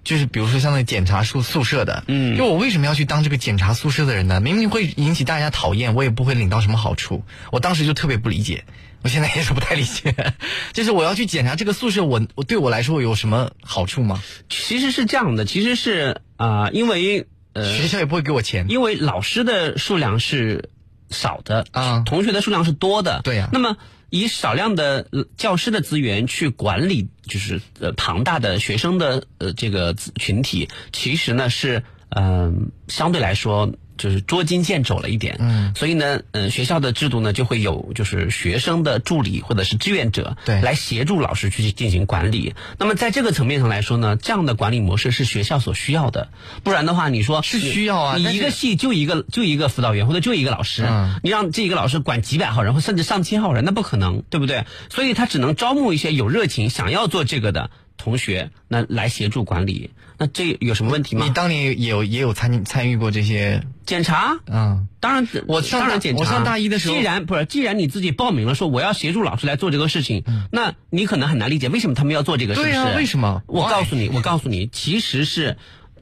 [0.08, 4.39] 就是比如说像那检查宿宿舍的，嗯，就我为什么要去当这个检查宿舍的人呢？
[4.39, 7.26] 明明会引起大家讨厌，我也不会领到什么好处。
[7.52, 8.63] 我当时就特别不理解。
[9.04, 10.15] 我现在也是不太理解，
[10.72, 14.24] 就是我要去检查这个宿舍，我我对我来说有什么好处吗？
[14.50, 20.70] 其实是这样的，其实是啊，因为呃学校也不会给我钱，因为老师的数量是
[21.10, 23.50] 少的啊，同学的数量是多的，对呀。
[23.52, 23.76] 那么
[24.10, 33.71] 以少量的教师的资源去管理，就是呃庞大的学生的呃这个群体，其实呢是嗯相对来说。
[33.97, 42.55] 就是捉襟见肘了一点，嗯，所以呢，嗯，学校的制度呢就会有就是学生的助理或者是志愿者，对，来协助老师去进行管理。
[42.77, 46.29] 那么在这个层面上来说呢，这样的管理模式是学校所需要的。
[46.63, 50.88] 不然的话，你说是需要啊，你一个系就一个就一个辅导员或者就一个老师，
[51.23, 54.65] 你让这一个老师管几百号人或甚至上千号人，那不可能，对不对？
[54.89, 59.91] 所以他只能招募一些有热情想要做这个的同学，那来协助管理。
[60.19, 61.25] 那这有什么问题吗？
[61.25, 64.39] 你当年也有也有参参与过这些检查？
[64.47, 66.19] 嗯，当然，我当然检查。
[66.19, 72.95] 我上大一的时候，既然不是，既然你自己报名了，说我要协助老师来做这个事情，那你可能很难理解为什么他们要做这个，是不是？
[72.95, 73.43] 为什么？
[73.45, 75.57] 我告诉你，我告诉你，其实是，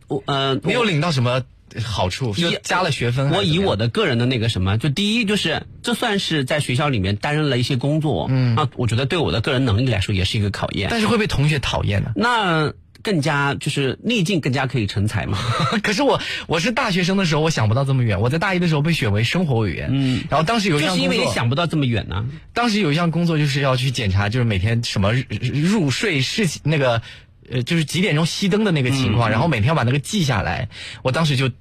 [0.07, 1.43] 我呃，没有领到什么
[1.83, 3.31] 好处，就加了学分。
[3.31, 10.89] 我以我的个人的那个什么，就第一就是，这算是在学校里面担任了一些工作，嗯啊，我觉得对我的个人能力来说也是一个考验。
[10.91, 12.11] 但是会被同学讨厌的。
[12.15, 12.73] 那。
[13.03, 15.37] 更加就是逆境更加可以成才嘛。
[15.83, 18.19] 可是我我是大学生的时候，我想不到这么远。
[18.19, 22.25] 我在大一的时候被选为生活委员，嗯，然后当时有一项工作，因为你想不到这么远呢。
[22.55, 27.03] 当时有一项工作就是要去检查，就是每天什么入睡事那个，
[27.47, 30.69] 呃，就是几点钟熄灯的那个情况，然后每天要把那个记下来。
[31.03, 31.51] 我当时就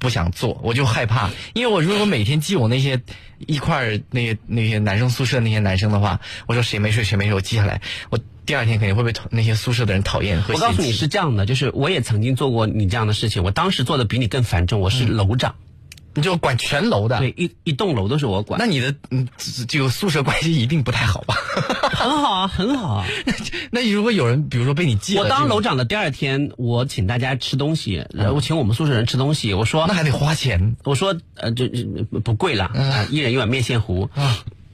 [0.00, 3.00] 不想做，我就害怕，因为我如果每天记我那些
[3.46, 8.18] 一块儿那些那些男生宿舍那些男生的话，我说谁没睡谁没睡，我记下来我。
[8.46, 10.42] 第二天肯定会被那些宿舍的人讨厌。
[10.48, 14.80] 我告诉你是这样的，就是我也曾经做过你这样的事情，我当时做的比你更繁重。
[14.80, 15.54] 我是楼长，
[16.20, 18.60] 你就管全楼的，对，一一栋楼都是我管。
[18.60, 19.26] 那你的嗯，
[19.66, 21.34] 就宿舍关系一定不太好吧？
[21.90, 23.06] 很好啊，很好啊。
[23.72, 30.76] 那如果有人比如说被你记，我当楼长的第二天，我请大家吃东西，然后请我们宿舍人吃东西，我说那还得花钱。
[30.84, 31.66] 我说呃，就
[32.22, 32.70] 不贵了，
[33.10, 34.08] 一人一碗面线糊。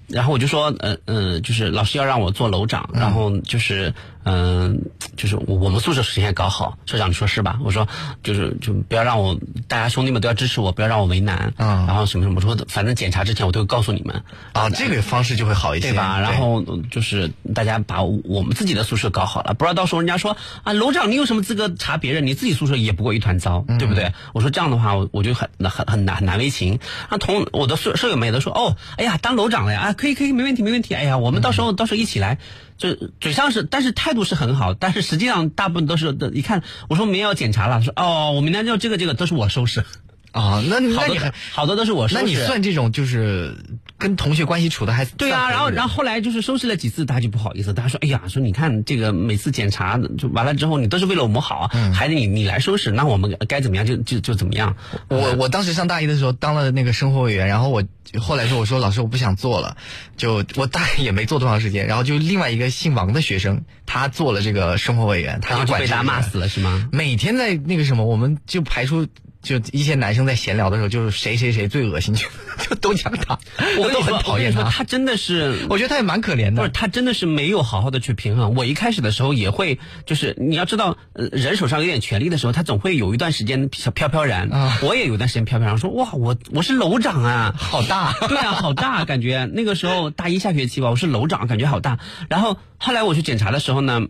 [0.09, 3.95] 然后我就说，呃呃，就是老师要让我做楼长，然后就是。
[4.29, 4.83] 嗯，
[5.17, 7.61] 就是我我们宿舍首先搞好，社长你说是吧？
[7.63, 7.87] 我说
[8.25, 11.55] 就是就不要让我，大家兄弟们都要支持我，不要让我为难。
[11.59, 14.25] 嗯，然后什么什么，说反正检查之前我都会告诉你们。
[14.53, 16.19] 啊，这个方式就会好一些，对吧？
[16.19, 16.61] 然后
[16.91, 22.27] 就是大家把我们自己的宿舍搞好了，不知道到时候人家说啊，楼长你有什么资格查别人？
[22.27, 24.13] 你自己宿舍也不过一团糟，对不对？
[24.35, 26.81] 我说这样的话，我我就很很很难很难为情。
[27.11, 30.95] 那同我的舍舍友们也都说，哦，哎呀，当楼长了呀，啊，可以可以，没问题没问题。
[30.95, 32.39] 哎呀，我们到时候到时候一起来。
[32.79, 36.31] 就嘴上是，但是态度是很好，但是实际上大部分都是的。
[36.31, 39.85] 一看我说明天要检查了，说哦，我明天就这个这个都是我收拾。
[40.33, 41.19] 啊，那那你
[41.53, 42.23] 好多都是我收拾。
[42.23, 43.57] 那你算这种就是
[43.99, 45.51] 跟同学关系处的还对啊？
[45.51, 54.77] 然后然后后来就是收拾了几次，他就不好意思，他说哎呀，说你看这个每次检查就完了之后，你都是为了我们好，还得你你来收拾，那我们该怎么样就就就怎么样。
[55.09, 57.83] 我我当时上大一的时候当了那个生活委员，然后我
[58.21, 59.77] 后来说我说老师我不想做了，
[60.17, 66.89] 就我大概也没做多长时间，然后就另外一个姓王的学生他做了这个生活委员，他就被大家骂死了是吗？
[66.93, 69.07] 每天在那个什么，我们就排出。
[69.47, 72.27] 就一些男生在闲聊的时候，就是谁谁谁最恶心，就
[72.69, 73.39] 就都讲他，
[73.79, 74.65] 我都很讨厌他。
[74.69, 76.57] 他真的是，我觉得他也蛮可怜的。
[76.57, 78.57] 不是，他真的是没有好好的去平衡。
[78.57, 84.53] 我一开始的时候也会，就是你要知道，呃，人手上有点权力的时候，他总会有一段时间小飘飘然。
[84.53, 88.13] 啊，我也有段时间飘飘然，说哇，我我是楼长啊，好大。
[88.29, 92.01] 对啊，好大，感觉那个时候大一下学期吧，我是楼长，感觉好大。
[92.29, 94.03] 然后后来我去检查的时候呢。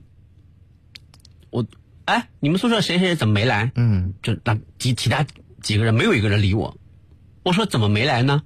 [1.51, 1.65] 我，
[2.07, 3.71] 哎，你们宿舍谁谁谁怎么没来？
[3.77, 5.25] 嗯，就那其其他
[5.63, 6.77] 几个人没有一个人理我。
[7.43, 8.43] 我说怎么没来呢？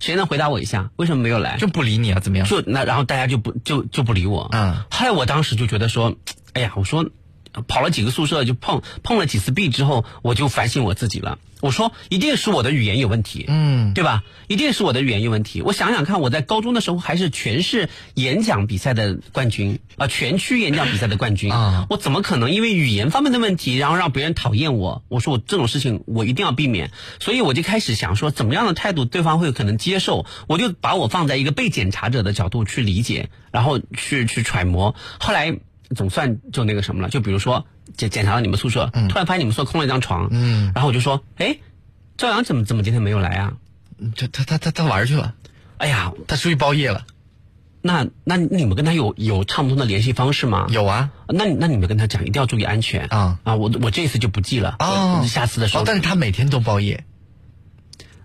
[0.00, 0.90] 谁能回答我一下？
[0.96, 1.56] 为什么没有来？
[1.58, 2.20] 就不理你啊？
[2.20, 2.46] 怎么样？
[2.48, 4.48] 就那然后大家就不就就不理我。
[4.52, 4.74] 嗯。
[4.90, 6.14] 后来我当时就觉得说，
[6.54, 7.08] 哎呀，我说
[7.68, 11.38] 跑了几个宿舍就碰碰了几次壁之后，我就反省我自己了。
[11.60, 14.24] 我说一定是我的语言有问题，嗯，对吧？
[14.48, 15.62] 一定是我的语言有问题。
[15.62, 25.04] 我想想看，我在高中的时候还是全市演讲比赛的冠军啊、全区演讲比赛的冠军啊，我怎么可能因为语言方面的问题，然后让别人讨厌我？
[25.06, 26.90] 我说我这种事情我一定要避免，
[27.20, 30.26] 所以我就开始想说，怎么样的态度对方会可能接受？
[30.48, 34.96] 我就把我放在一个被检查者的角度去理解，然后去去揣摩。
[35.20, 35.56] 后来
[35.94, 37.66] 总算就那个什么了，就比如说
[37.96, 41.58] 检检查了你们宿舍，突然发现你们宿舍空了一张床，嗯，然后我就说，哎。
[42.18, 43.54] 赵阳怎么怎么今天没有来啊？
[44.14, 45.34] 这他他他他玩去了。
[45.78, 47.06] 哎呀，他出去包夜了。
[47.80, 50.66] 那那你们跟他有有畅通的联系方式吗？
[50.68, 51.10] 有啊。
[51.26, 53.54] 那那你们跟他讲，一定要注意安全啊啊！
[53.56, 55.82] 我我这次就不记了啊，下次的时候。
[55.82, 57.02] 哦，但是他每天都包夜。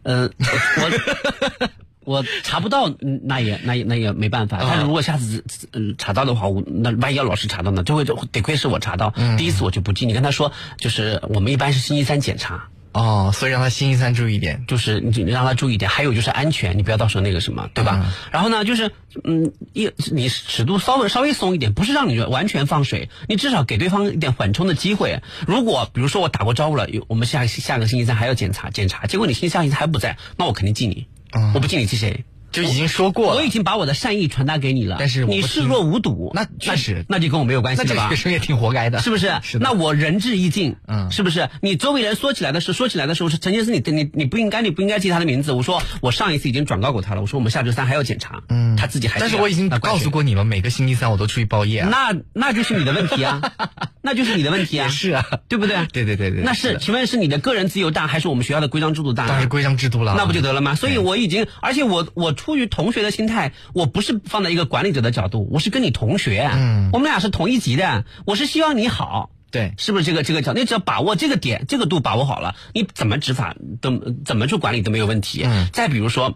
[0.03, 1.69] 呃，我
[2.07, 2.89] 我查不到，
[3.23, 4.59] 那也那也那也没办法。
[4.61, 5.43] 但是如果下次
[5.73, 9.13] 嗯查到的话，我那万一要老师查到呢，就会得亏是我查到。
[9.37, 12.69] 第一次我就不记，你跟他说，就是我们一般是星期三检查。
[12.93, 18.01] 哦，所以让他星期三注意一点，就是你让他注意一点，还有就是安全，你不要到时候那个什么，对吧？
[18.03, 18.91] 嗯、然后呢，就是
[19.23, 25.21] 嗯，一你尺度稍微稍微松一点，不是让你完全放水，你至少给对方一点缓冲的机会。
[25.45, 31.16] 如果比如说我打过招呼了，我们下下个星期三还要检查检查，结果你星期下星期还不在，那我肯定记你，嗯、
[31.53, 32.23] 我不记你是谁？
[32.51, 38.03] 就已经说过了，我已经把我的善意传达给你了，但是你视若无睹，那确实，那就跟我没有关系了吧？
[38.03, 39.33] 那这学生也挺活该的，是不是？
[39.43, 41.49] 是那我仁至义尽，嗯，是不是？
[41.61, 45.51] 你周围人说起来的时候，说起来的时候是曾经是你你你不应该，你不应该记他的名字。
[45.51, 49.19] 我说我上一次已经转告过他了，我说我们下周三还要检查，嗯，他自己还。
[49.19, 51.89] 但是我已经告诉过你了，每个星期三我都出去包夜啊。
[51.91, 53.41] 那那就是你的问题啊，
[54.01, 55.85] 那就是你的问题啊，是啊，对不对？
[55.91, 59.25] 对对对对，那是，请问是你的个人自由大，还是我们学校的规章制度大？
[59.27, 60.75] 当然是规章制度了，那不就得了吗？
[60.75, 70.53] 所以我已经，而且我我出于同学的心态，我不是放在一个管理者的角度，我是跟你同学，嗯，我们俩是同一级的，我是希望你好，对，是不是这个这个角？
[70.53, 75.43] 你只要把握这个点，这个度把握好了，你怎么执法都怎么去管理都没有问题。
[75.43, 76.33] 嗯，再比如说，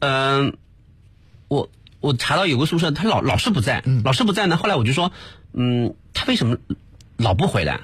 [0.00, 0.58] 嗯、
[1.48, 1.70] 我
[2.00, 4.58] 我查到有个宿舍，他老老是不在，嗯老是不在呢。
[4.58, 5.12] 后来我就说，
[5.54, 6.58] 嗯，他为什么
[7.16, 7.80] 老不回来？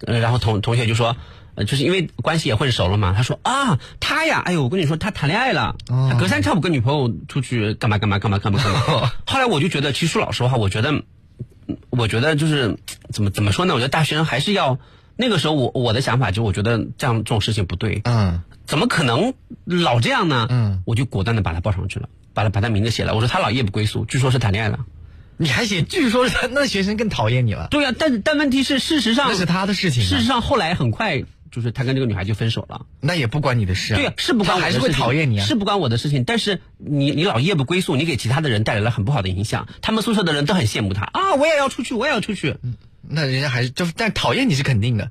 [0.00, 1.16] 呃，然后同同学就说。
[1.54, 3.12] 呃，就是因为关系也混熟了嘛。
[3.16, 9.10] 他说啊，他呀，哎呦，我跟你说，他谈恋爱了，哦他隔三差五跟女朋友出去干嘛干嘛干嘛干嘛干嘛。
[9.26, 12.76] 后来我就觉得，其实说老实话，我觉得，嗯我觉得就是
[13.10, 13.74] 怎么怎么说呢？
[13.74, 14.78] 我觉得大学生还是要
[15.16, 19.34] 那个时候我我的想法就我觉得这样这种事情不对，嗯，怎么可能
[19.64, 20.46] 老这样呢？
[20.50, 23.14] 嗯，我就果断的把他报上去了，把他把他名字写了。
[23.14, 24.80] 我说他老夜不归宿，据说是谈恋爱了。
[25.38, 27.68] 你还写，据说是那学生更讨厌你了。
[27.70, 31.22] 对呀、但但问题是，事实上那是他的事情啊事实上，后来很快
[31.52, 32.86] 就是他跟这个女孩就分手了。
[33.00, 33.96] 那也不关你的事啊。
[33.96, 35.46] 对呀、是不关我的他还是会讨厌你啊。
[35.46, 36.24] 是不关我的事情。
[36.24, 39.68] 但是你你老夜不归宿，你给其他的人带来了很不好的影响。
[39.82, 42.56] 他们宿舍的人都很羡慕他啊，我也要出去，我也要出去。
[43.12, 45.10] 那人家还是就，但讨厌你是肯定的。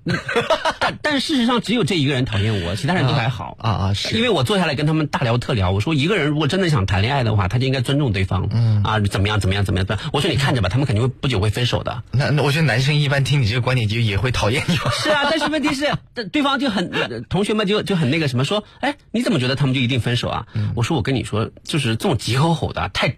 [0.80, 4.16] 但但事实上只有这一个人讨厌我，其他人都还好啊啊是。
[4.18, 8.48] 因为我坐下来跟他们大聊特聊，我说一个人如果真的想谈恋爱的话，他就应该尊重对方。
[8.52, 10.00] 嗯啊，怎么样怎么样怎么样？
[10.14, 12.04] 我说你看着吧，他们肯定会不久会分手的。
[12.12, 14.76] 那那我觉得男生一般听你这个观点就也会讨厌你。
[14.92, 15.94] 是啊，但是问题是，
[16.32, 20.48] 对方就很呃同学们就就很那个什么说，哎，你怎么觉得他们就一定分手啊？
[20.54, 23.16] 嗯我说我跟你说，就是这种急吼吼的，太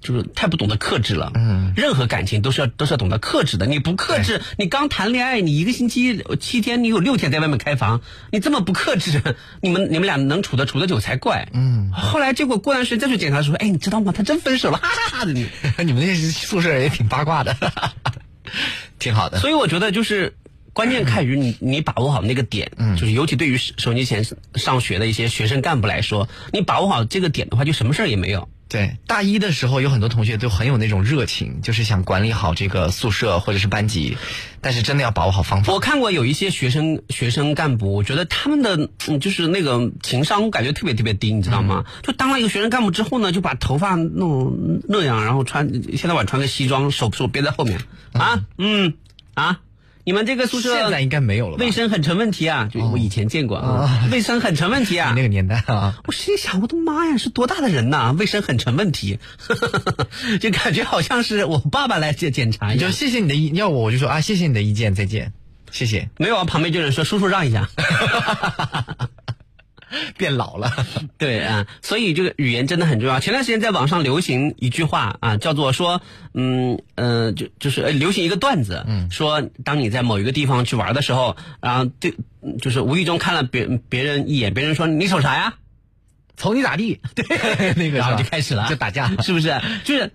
[0.00, 1.32] 就是太不懂得克制了。
[1.34, 3.66] 嗯，任何感情都是要都是要懂得克制的。
[3.66, 8.00] 你不克制，你刚谈恋爱，你一个星期七天，你有六天在外面开房，
[8.32, 9.22] 你这么不克制，
[9.62, 11.48] 你们你们俩能处得处得久才怪。
[11.52, 14.12] 嗯，后来结果过段时间再去检查说，哎，你知道吗？
[14.16, 15.46] 他真分手了， 哈哈哈的你。
[15.84, 17.56] 你们那宿舍人也挺八卦的，
[18.98, 19.38] 挺好的。
[19.38, 20.34] 所以我觉得就是。
[20.74, 24.24] 关键看于你，你把握好那个点，嗯就是尤其对于手机前
[24.54, 28.48] 上学的一些学生干部来说，你把握好这个点的话，就什么事儿也没有。
[28.68, 34.18] 对，大一的时候有很多同学都很有那种热情，就是想管理好这个宿舍或者是班级，
[34.60, 35.72] 但是真的要把握好方法。
[35.72, 41.84] 我看过有一些学生学生干部，我觉得他们的嗯就是那个情商，我感觉特别特别低，你知道吗？
[41.86, 47.80] 嗯就当了一个学生干部之后呢，就把头发弄那样，然后穿现在晚穿个西装，手手别在后面
[48.12, 48.92] 啊，嗯
[49.32, 49.60] 啊。
[50.08, 52.66] 你们这个宿舍现在应该没有了吧，卫生很成问题啊！
[52.72, 55.10] 就我以前见过啊， 卫生很成问题啊！
[55.10, 58.16] 你那个年代啊，我心想，我的妈呀，是多大的人呐？
[58.18, 59.18] 卫生很成问题，
[60.40, 62.88] 就感觉好像是我爸爸来检检查一样。
[62.90, 65.34] 就谢谢你的意，要我我就说啊，谢谢你的意见，再见，
[65.70, 66.08] 谢谢。
[66.16, 67.68] 没有啊，旁边就有人说叔叔让一下。
[70.16, 70.72] 变老了。
[71.18, 73.20] 对啊，所以这个语言真的很重要。
[73.20, 76.00] 前段时间在网上流行一句话啊，叫做说，
[76.34, 82.14] 嗯呃，就就是呃流行一个段子，嗯，说当你在某一个地方去玩的时候，然后对，
[82.60, 85.54] 就是无意中看了别别人一眼，别人说你瞅啥呀？
[86.36, 87.00] 瞅你咋地？
[87.16, 89.60] 对，那个然后就开始了，就打架是不是？
[89.82, 90.12] 就是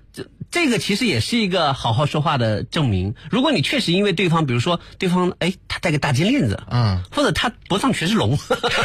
[0.53, 3.15] 这这个其实也是一个好好说话的证明。
[3.29, 8.37] 如果你确实因为对方，比如说对方哎他戴个大金链子，嗯，或者他脖子上全是龙，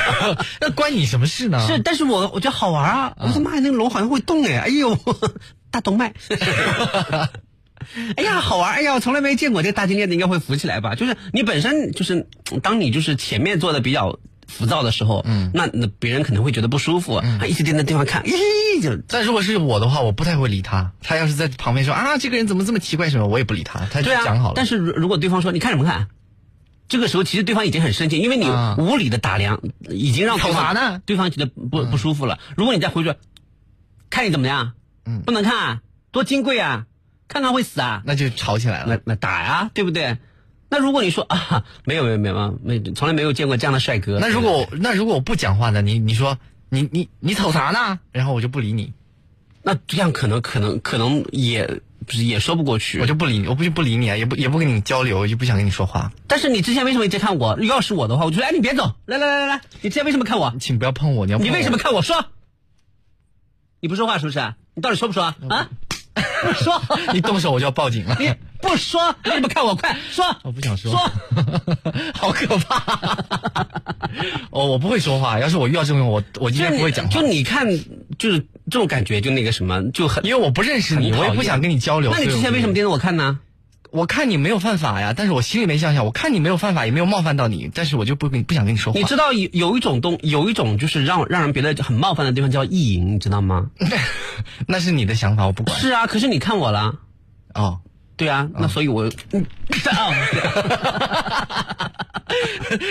[0.60, 1.64] 那关你什么事呢？
[1.68, 3.12] 是，但是我我觉得好玩啊！
[3.18, 4.98] 我说妈呀，那个龙好像会动哎，哎呦，
[5.70, 6.14] 大动脉。
[8.16, 8.72] 哎呀，好玩！
[8.72, 10.96] 哎呀，我从来没见过这个大金链子，应该会浮起来吧？
[10.96, 12.26] 就是你本身就是，
[12.60, 14.18] 当你就是前面做的比较
[14.48, 18.96] 浮躁的时候，嗯，那那别人可能会觉得不舒服，嗯、他，一直盯着对方看，咦，就。
[19.06, 20.92] 但如果是我的话，我不太会理他。
[21.02, 23.86] 他要是在旁边说啊，这个人怎么这么奇怪什么，我也不理他。
[23.90, 24.54] 他就讲好了。
[24.56, 26.08] 但是如如果对方说你看什么看，
[26.88, 31.02] 这个时候其实对方已经很生气，因为你啊无理的打量，已经让对方瞅啥呢？
[31.04, 32.38] 对方觉得不不舒服了。
[32.56, 33.14] 如果你再回去，
[34.08, 34.72] 看你怎么样？
[35.04, 35.80] 嗯，不能看啊，
[36.10, 36.86] 多金贵啊，
[37.28, 38.02] 看看会死啊。
[38.06, 38.96] 那就吵起来了。
[38.96, 40.16] 那那打呀，对不对？
[40.70, 44.18] 那如果你说 啊，没有没有没有没有，从来没有见过这样的帅哥。
[44.20, 45.80] 那如果我那如果我不讲话呢？
[45.82, 46.38] 你你说
[46.68, 48.00] 你你你瞅啥呢？
[48.12, 48.92] 然后我就不理你，
[49.62, 56.12] 那这样可能可能可能也不是也说不过去，我就不理你，我不就不理你啊，也不也不跟你交流，我就不想跟你说话。
[56.26, 57.58] 但是你之前为什么一直看我？
[57.60, 60.54] 要是我的话，我就说哎，你别走，来来来来来，你之前为什么看我？
[60.60, 62.26] 请不要碰我，你要你为什么看我说？
[63.80, 64.54] 你不说话是不是？
[64.74, 65.34] 你到底说不说啊？
[66.42, 68.16] 不 说，你动手我就要报警了。
[68.18, 69.74] 你不说，为什么看我？
[69.74, 70.24] 快说！
[70.42, 71.00] 我不想说，说，
[72.14, 73.16] 好可怕。
[74.50, 75.38] 哦，我不会说话。
[75.38, 77.12] 要是我遇到这种人，我我应该不会讲话。
[77.12, 77.66] 就你看，
[78.18, 78.40] 就是
[78.70, 82.10] 这种感觉，就那个什么，就很因为我不认识你，我也不想跟你交流。
[82.12, 83.38] 那你之前为什么盯着我看呢？
[83.90, 88.98] 我看你没有犯法呀，但是我心里面想想，我看你没有犯法，也没有冒犯到你，但是我就不跟不想跟你说话。
[88.98, 93.70] 你知道有有一种东，有一种就是让让人觉得很冒犯的地方叫意淫，你知道吗？
[94.68, 95.78] 那是你的想法，我不管。
[95.78, 96.96] 是啊，可是你看我了。
[97.54, 97.80] 哦，
[98.18, 99.46] 对啊，那所以我，嗯，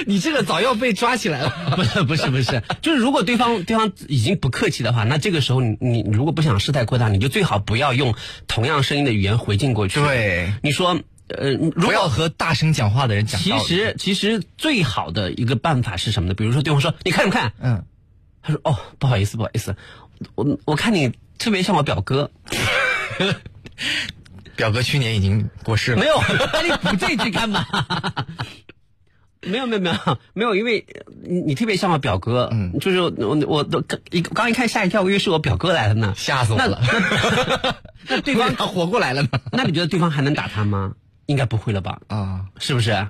[0.07, 1.53] 你这个早要被抓起来了。
[1.75, 8.15] 不是不是不是，就是如果对方对方已经不客气的话，那这个时候你你如果不想事态扩大，你就最好不要用
[8.47, 10.01] 同样声音的语言回敬过去。
[10.01, 10.99] 对，你说。
[11.29, 13.41] 呃，如不要和大声讲话的人讲。
[13.41, 16.33] 其实，其实最好的一个办法是什么呢？
[16.33, 17.83] 比如说，对方说：“你看什么看？”嗯，
[18.41, 19.75] 他说：“哦，不好意思，不好意思，
[20.35, 22.31] 我我看你特别像我表哥。
[24.57, 25.99] 表哥去年已经过世了。
[26.01, 26.15] 没有，
[26.63, 27.65] 你补这句干嘛？
[29.41, 30.85] 没有，没有，没有，没有，因为
[31.23, 33.81] 你你特别像我表哥，嗯，就是我我都
[34.11, 36.81] 一刚一看吓一跳，我以为是我表哥来了呢，吓死我了。
[38.09, 39.29] 那对方 他活过来了呢？
[39.53, 40.95] 那你觉得对方还能打他吗？
[41.27, 41.99] 应该不会了吧？
[42.07, 43.07] 啊，是不是？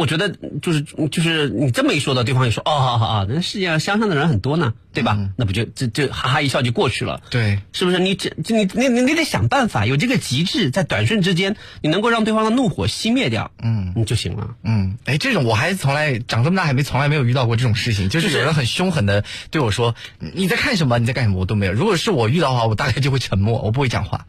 [0.00, 5.14] 我觉得就是就是你这么一说到，对方也说哦，好好好，那世界上相像的人很多呢，对吧？
[5.18, 7.20] 嗯、那不就就就哈哈一笑就过去了？
[7.30, 7.98] 对，是不是？
[7.98, 14.56] 你这你你你你得想办法，有这个极致，在短瞬之间，你能够让对方的怒火熄灭掉，嗯，你就行了。
[14.64, 20.98] 嗯，哎，这种我还从来长这么大还没从来没有遇到过这种事情，就是有人很凶狠的对我说你在看什么？
[20.98, 21.38] 你在干什么？
[21.38, 21.72] 我都没有。
[21.72, 24.26] 如果是我遇到的话，我大概就会沉默，我不会讲话。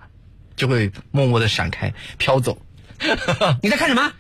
[0.58, 2.62] 就会默默的闪开，飘走。
[3.64, 4.12] 你在看什么？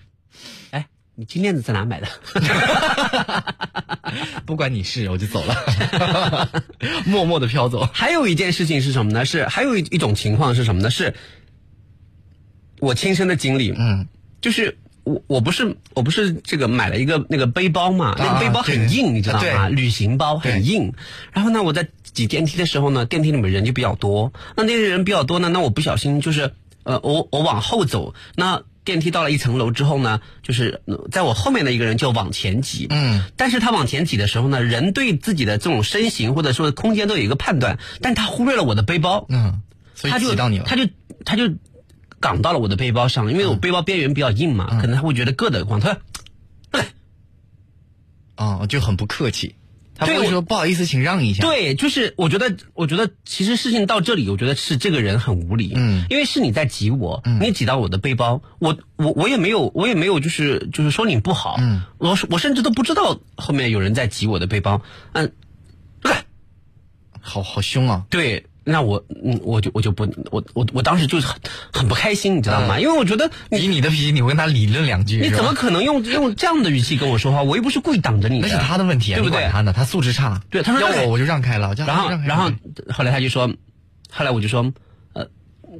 [1.11, 2.07] 哎，你金链子在哪买的？
[4.45, 6.49] 不管你是，我就走了，
[7.05, 7.87] 默默的飘走。
[7.93, 9.25] 还有一件事情是什么呢？
[9.25, 10.89] 是还有一一种情况是什么呢？
[10.89, 11.13] 是
[12.79, 14.07] 我亲身的经历，嗯，
[14.41, 19.69] 就是我我不是我不是这个买了一个那个背包嘛，那个背包很硬，你知道吗？
[19.69, 20.93] 旅行包很硬。
[21.31, 24.33] 然后呢，我在挤电梯的时候呢，电梯里面人就比较多。
[24.55, 26.53] 那那些人比较多呢，那我不小心就是
[26.83, 32.87] 呃，我我往后走，那电梯到了一层楼之后呢，就是在我后面的一个人就往前挤。
[32.89, 39.25] 嗯，但是他往前挤的时候呢，人对自己的这种身形或者说空间都有一个判断，但他忽略了我的背包。
[39.29, 39.61] 嗯，
[39.93, 40.87] 所以挤到你了，他就
[41.25, 41.53] 他就
[42.19, 45.93] 港到了我的背包上，因为我背包边缘比较硬嘛，嗯、可能他会觉得硌得慌，他
[46.71, 46.83] 说，
[48.37, 49.55] 哦，就很不客气。
[50.01, 51.43] 他不会说不好意思，请让一下。
[51.43, 55.73] 对，就是我觉得，我觉得其实事情到这里，我觉得是这个人很无理。
[55.75, 61.57] 嗯，因为是你在挤我，嗯、你挤到我的背包，我我我也没有，我也没有，就是就是说你不好。
[61.59, 64.81] 嗯，我我甚至都不知道后面有人在挤我的背包。
[65.13, 65.31] 嗯，
[67.21, 68.05] 好好凶啊！
[68.09, 68.47] 对。
[68.63, 71.35] 那我嗯，我就我就不，我我我当时就很
[71.73, 72.77] 很不开心，你知道吗？
[72.77, 77.41] 嗯、因为我觉得以你的脾气，你会跟他理论两句，你怎么可能用用这样的语气跟我说话？
[77.41, 79.49] 我又不是故意挡着你的，那是他的问题、啊，对不对？
[79.51, 79.73] 他呢？
[79.75, 80.41] 他素质差。
[80.51, 82.51] 对，他说要我我就让开了，然后然后
[82.93, 83.51] 后来他就说，
[84.11, 84.71] 后来我就说，
[85.13, 85.27] 呃，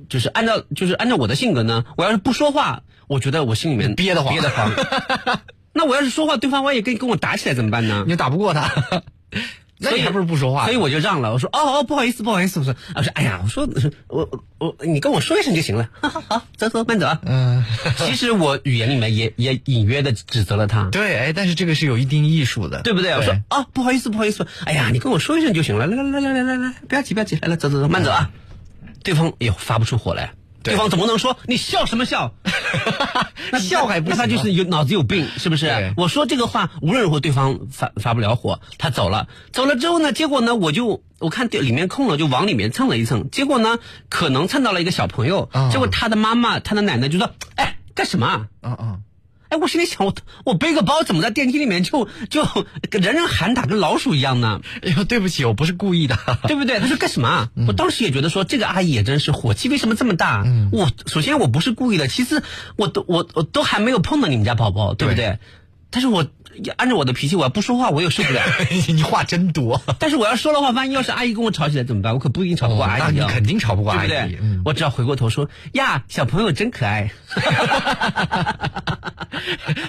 [0.10, 4.72] 就是按照就是按照我的性格呢，我要是不说话，我觉得我心里面憋得慌，憋得慌。
[5.74, 8.04] 那我要是说话，对方万一跟跟我打起来怎么办呢？
[8.08, 9.04] 你打不过他。
[9.82, 10.66] 那你还不如不说话。
[10.66, 13.68] 所以我就让了，我说哦哦，不好意思不好意思，我说我说哎呀，我说
[14.08, 14.30] 我
[14.60, 17.20] 我你跟我说一声就行了， 好好好，走走慢走啊。
[17.26, 17.66] 嗯，
[17.98, 20.90] 其实我语言里面也也隐约的指责了他。
[20.92, 23.12] 对，哎，但是这个是有一定艺术的，对不对？
[23.14, 28.30] 我说哦，不好意思不好意思，哎呀，你跟我说一声就行了，来来来来来来来，不要急不要急，来来走走走，慢走啊。
[29.04, 30.34] 对方也发不出火来。
[30.64, 32.34] 对方怎么能说你笑什么笑？
[33.52, 35.94] 那笑还不那他就是有脑子有病，是不是？
[35.98, 49.04] 我说这个话无论如何对方发发不了火，他走了，走了之后呢，结果呢，我就我看里面空了，就往里面蹭了一蹭，结果呢，可能蹭到了一个小朋友，结果他的妈妈他的奶奶就说：“哎，干什么？”嗯嗯。
[49.52, 52.42] 哎，我心里想，我我背个包，怎么在电梯里面就就
[52.90, 54.62] 人人喊打，跟老鼠一样呢？
[54.82, 56.80] 哎呦，对不起，我不是故意的，对不对？
[56.80, 57.50] 他说干什么？
[57.68, 60.46] 我当时也觉得说，这个阿姨也真是火气为什么这么大？
[60.72, 62.44] 我首先我不是故意的，其次
[62.78, 65.38] 我都我我都还没有碰到你们家宝宝，对不对？
[65.90, 66.26] 但是我
[66.78, 68.42] 按照我的脾气，我要不说话，我又受不了。
[68.90, 69.82] 你话真多。
[70.00, 72.14] 但是我要说的话，万一要是阿姨跟我吵起来怎么办？
[72.14, 73.02] 我可不一定吵不过阿姨。
[73.02, 74.40] 那你肯定吵不过阿姨，对不对？
[74.66, 77.12] 我只要回过头说呀，小朋友真可爱。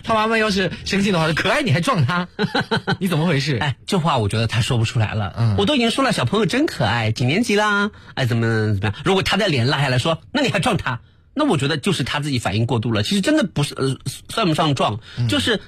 [0.05, 2.29] 他妈妈要是生气的话，可爱你还撞他，
[2.99, 3.59] 你怎么回事？
[3.59, 5.35] 哎，这话我觉得他说不出来了。
[5.37, 7.91] 嗯，我都已经说了，小朋友真可爱，几年级啦？
[8.15, 8.95] 哎，怎么怎么样？
[9.05, 11.01] 如果他的脸拉下来说，那你还撞他？
[11.35, 13.03] 那我觉得就是他自己反应过度了。
[13.03, 13.97] 其实真的不是，呃，
[14.29, 15.61] 算不上撞，就是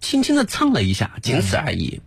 [0.00, 2.00] 轻轻的蹭了一下，仅此而已。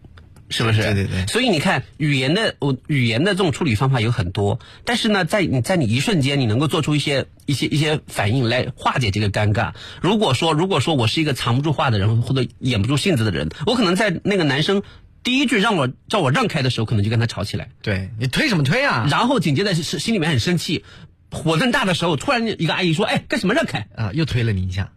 [0.52, 0.82] 是不是？
[0.82, 1.28] 对对对。
[1.28, 9.74] 所以你看，语言的我语言的这种处理方法有很多，但是呢，在你在你一瞬间，你能够做出一些一些一些反应来化解这个尴尬。
[10.02, 14.82] 如果说如果说我是一个藏不住话的人，或者掩不住性子的人，我可能在那个男生
[15.22, 17.70] 第一句让我叫我让开的时候，可能就跟他吵起来。
[17.84, 19.06] 对你推什么推啊？
[19.12, 20.84] 然后紧接着是心里面很生气，
[21.30, 24.94] 火正大的时候，突然一个阿姨说：“哎，干什么让开？”啊，又推了你一下。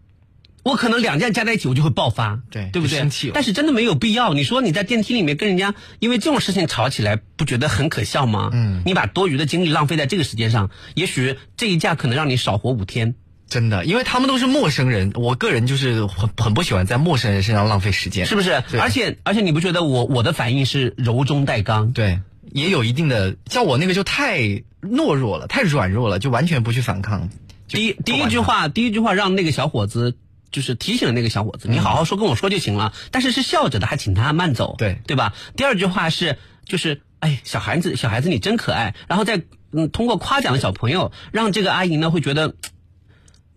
[0.63, 2.99] 我可能两件加在一起，我就会爆发，对对不对？
[2.99, 3.31] 生气。
[3.35, 4.33] 但是真的没有必要。
[4.33, 8.51] 你说你在电梯里面跟人家因为这种事情吵起来，不觉得很可笑吗？
[8.53, 8.83] 嗯。
[8.87, 13.17] 你把多余的精力浪费在这个时间上，也许这一架可能让你少活五天。
[13.49, 18.63] 真的，因为他们都是陌生人，我个人就是很很不喜欢在陌生人身上浪费时间，是不是？
[18.81, 21.93] 而且而且你不觉得我我的反应是柔中带刚？
[21.93, 22.21] 对，
[22.53, 23.37] 也有一定的。
[23.51, 24.41] 像我那个就太
[24.81, 27.29] 懦弱了，太软弱了，就完全不去反抗。
[27.69, 30.17] 第一第一句话，第一句话让那个小伙子。
[30.53, 32.93] 就是提醒了那个小伙子，你好好说，跟我说就行了。
[33.11, 35.33] 但是是笑着的，还请他慢走，对对吧？
[35.57, 38.95] 第二句话是，就是哎，小孩子，小孩子你真可爱。
[39.09, 39.43] 然后再
[39.73, 42.55] 嗯，通过夸奖小朋友，让这个阿姨呢会觉得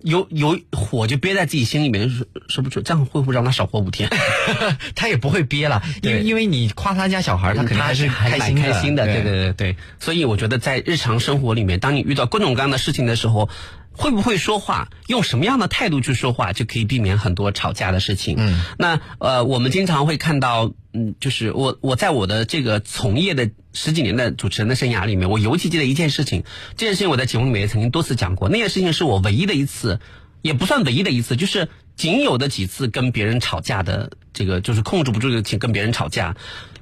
[0.01, 4.09] 有有火就憋在自己心里面说说不出，这样会不会让他少活五天？
[4.95, 9.75] 他也不会憋了，因为因为你夸他家小孩，他肯定还是开心开心的，对对对对。
[9.99, 13.49] 所以我觉得在日常生活里面，当你遇到各种各样的事情的时候。
[13.97, 14.89] 会不会说话？
[15.07, 18.35] 用什么样的态度去说话，就可以避免很多吵架的事情。
[18.37, 26.43] 嗯，那呃，我们经常会看到，嗯，就是我我在我的这个从业的十几年的主持人的生涯里面，我尤其记得一件事情。
[26.75, 28.49] 这件事情我在节目里面也曾经多次讲过。
[28.49, 29.99] 那件事情是我唯一的一次，
[30.41, 36.35] 也不算唯一的一次，就是仅有的几次跟别人吵架的这个，就是控制不住的情跟别人吵架。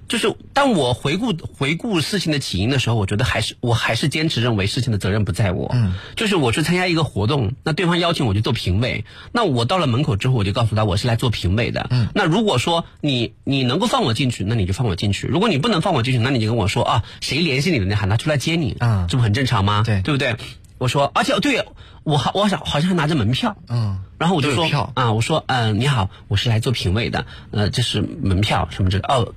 [0.08, 5.70] 就是当我回顾回顾事情的起因的时候，我觉得还是我还是坚持认为事情的责任不在我。
[5.74, 11.88] 嗯，就是我去参加一个活动，那对方邀请我去做评委，那我到了门口之后，我就告诉他我是来做评委的。
[11.89, 18.76] 嗯，那如果说你你能够放我进去，那你就放我进去；如果你不能放我进去，那你就跟我说啊，谁联系你的，你喊他出来接你。
[18.80, 19.84] 啊，这不很正常吗？
[19.86, 20.36] 对，对不对？
[20.80, 21.66] 我说，而且对
[22.04, 23.56] 我好，我想好像还拿着门票。
[23.70, 29.34] 嗯，然后我就说啊，我说嗯，你好，我是来做评委的，呃，这是门票什么之类哦。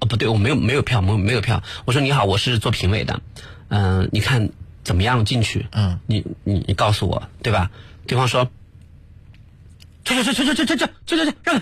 [0.00, 1.62] 哦，不对，我没有没有票，没没有票。
[1.84, 3.20] 我说你好，我是做评委的，
[3.68, 4.50] 嗯，你看
[4.82, 5.66] 怎么样进去？
[5.72, 7.70] 嗯，你你你告诉我，对吧？
[8.06, 8.50] 对方说，
[10.04, 11.58] 去去去去去去去去去去让开，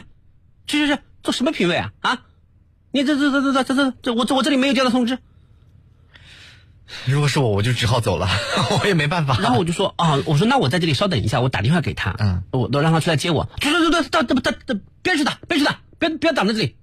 [0.67, 1.93] 去去去做什么评委啊？
[2.01, 2.23] 啊，
[2.93, 5.19] 你这这这这这这这我这我这里没有接到通知。
[7.05, 8.29] 如果是我，我就只好走了，
[8.81, 9.39] 我也没办法。
[9.41, 13.51] 然后我就说啊，我说那我在这里稍等一下，我打电话给他，嗯，我都让他出来接我。
[13.61, 16.77] 去去去去到到到到别去打，别去打，别不要挡在这里。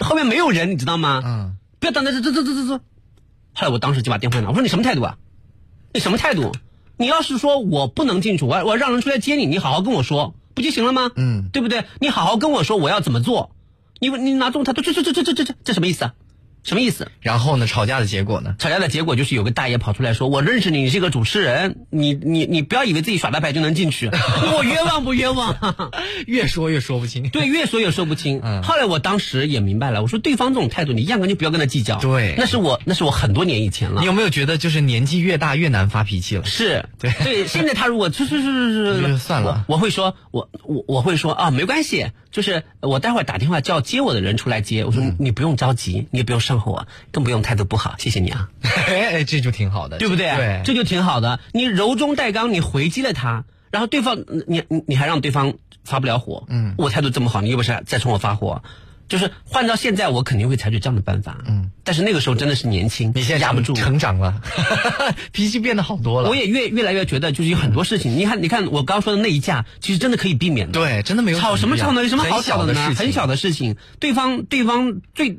[0.00, 1.22] 后面没有人，你知道吗？
[1.24, 2.74] 嗯，不要等在这，这这这这这。
[2.74, 2.82] 后
[3.62, 5.16] 来我当时就把电话拿，我说你什么态度啊？
[5.94, 6.52] 你什么态度？
[6.98, 11.10] 你要是说我不能进去，我我让人出来接你，你好好跟我说，不就行了吗？
[11.16, 11.84] 嗯，对不对？
[12.00, 13.50] 你好好跟我说我要怎么做。
[13.98, 16.14] 你你拿这种态度，这这这这这这这这什么意思啊？
[16.66, 17.08] 什么意思？
[17.20, 18.54] 然后呢，吵架的结果呢？
[18.58, 24.08] 吵架的结果就是有个大爷跑出来说：“我认识你，你是个主持人，你你你不要以为自己耍大牌就能进去，
[24.54, 25.56] 我冤枉不冤枉？
[26.26, 27.28] 越说越说不清。
[27.30, 28.40] 对，越说越说不清。
[28.42, 31.98] 嗯后来我当时也明白了，我说对方这种态度，你压根就不要跟他计较。
[32.00, 34.00] 对那是我那是我很多年以前了。
[34.00, 36.44] 你有没有觉得，就是年纪越大越难发脾气了？
[36.44, 44.84] 是 对对，现在他如果是是是是就是算了我我会说，我我我会说啊，没关系，就是我待会儿打电话叫接我的人出来接。
[44.84, 50.34] 我说、嗯你不用着急，你也不用上火我，更不用态度不好，谢谢你啊，哎，这就挺好的，对不对？
[50.36, 51.40] 对，这就挺好的。
[51.52, 55.54] 你柔中带刚，你回击了他，然后对方你你你还让对方
[55.84, 58.62] 发不了火，嗯我态度这么好，你又不是在冲我发火。
[59.08, 61.38] 就是换到现在，我肯定会采取这样的办法。
[61.46, 64.40] 嗯，但是那个时候真的是年轻，你现在压不住，成长了，
[65.32, 66.28] 脾气变得好多了。
[66.28, 70.72] 我也越越来越觉得，就是有很多事情，你看，你看我刚说的那一架，其实真的可以避免的。
[70.72, 72.02] 对，真的没有吵什么吵呢？
[72.02, 75.38] 有什么好吵的呢很小的事情，对方对方最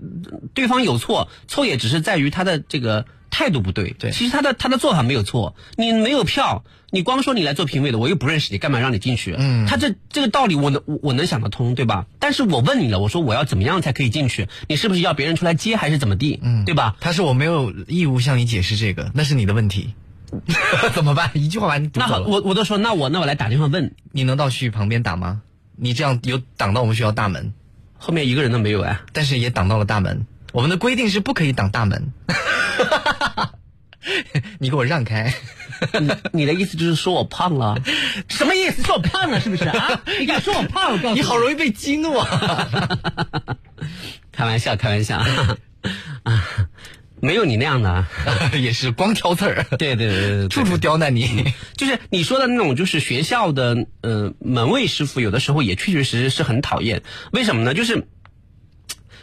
[0.53, 3.95] 对方有错，错也只是在于他的这个态度不对。
[3.97, 9.35] 对其实他的他的做法没有错，你没有票，你光说你来做评委的，我又不认识你，干嘛让你进去？
[9.37, 12.05] 嗯他这这个道理我能我我能想得通，对吧？
[12.19, 14.47] 但是我问你了，我说我要怎么样才可以进去？
[14.67, 16.39] 你是不是要别人出来接，还是怎么地？
[16.41, 16.95] 嗯对吧？
[16.99, 19.93] 他说我没有义务向你解释这个，那是你的问题。
[20.93, 21.31] 怎么办？
[21.35, 22.27] 一句话把你那好，了。
[22.27, 25.41] 我我都说，那我那我来打电话问，你能到旭旁边打吗？
[25.77, 27.53] 你这样有挡到我们学校大门，
[27.97, 28.99] 后面一个人都没有哎。
[29.13, 30.25] 但是也挡到了大门。
[30.51, 32.11] 我们的规定是不可以挡大门。
[34.59, 35.33] 你给我让开！
[35.99, 37.77] 你你的意思就是说我胖了？
[38.29, 38.81] 什么意思？
[38.83, 40.01] 说我胖了是不是啊？
[40.19, 40.91] 你敢说我胖？
[40.91, 42.67] 我告诉你好容易被激怒啊！
[44.31, 45.17] 开玩笑，开玩笑
[46.23, 46.45] 啊，
[47.21, 48.07] 没有你那样的啊，
[48.53, 51.53] 也是光挑刺儿，对对对对对，处处刁难你。
[51.75, 57.03] 就是你说的那种，就是学校的呃门卫师傅，有的时候也确确实实是很讨厌。
[57.31, 57.73] 为什么呢？
[57.73, 58.07] 就是。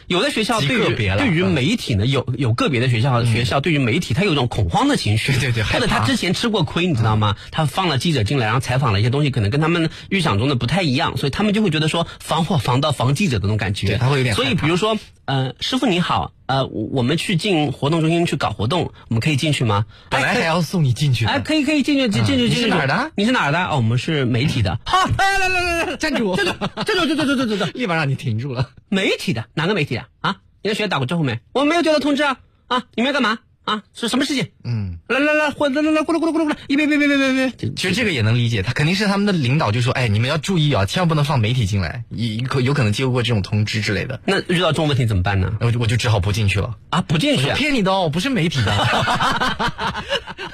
[0.07, 1.55] 有的学校对于对于嗯。
[1.55, 7.37] 媒体呢，有有个别的学校学校对于媒体，他有一种恐慌的情绪，对对对或者他之前吃过亏，你知道吗？
[7.51, 19.85] 他放了记者进来，然后采访了一些东西，可能跟他们预想中的不太一样，所以他们就会觉得说防火防盗防记者的那种感觉，对他会有点所以比如说，呃，师傅你好，呃，我我们去进活动中心去搞活动，我们可以进去吗？
[20.09, 22.61] 本来还要送你进去的哎，可以可以进去进进去嗯你进去。
[22.61, 23.11] 是哪儿的？
[23.15, 23.65] 你是哪儿的？
[23.65, 24.79] 哦，我们是媒体的。
[24.85, 26.35] 好，来来来来来，站住！
[26.35, 26.53] 站住！
[26.53, 27.05] 站住！
[27.07, 27.15] 站住！
[27.15, 27.57] 站住！
[27.57, 27.65] 站住！
[27.77, 28.69] 立马让你停住了。
[28.89, 30.35] 媒体的哪个媒体啊啊？
[30.61, 31.39] 你跟学校打过招呼没？
[31.53, 32.37] 我没有接到通知啊！
[32.67, 33.39] 啊，你们要干嘛？
[33.65, 34.51] 啊，是什么事情？
[34.63, 37.73] 嗯，来来来，过来来来过来过来过来过来，一别别别别别别！
[37.75, 44.21] 其实这个也能理解，他肯定是他们的领导就说，哎，你们要注意啊，千万不能放媒体进来，有可有可能接过这种通知之类的。
[44.25, 45.57] 那遇到这种问题怎么办呢？
[45.61, 46.75] 我就我就只好不进去了。
[46.89, 47.55] 啊，不进去我？
[47.55, 50.05] 骗你的哦，我不是媒体的，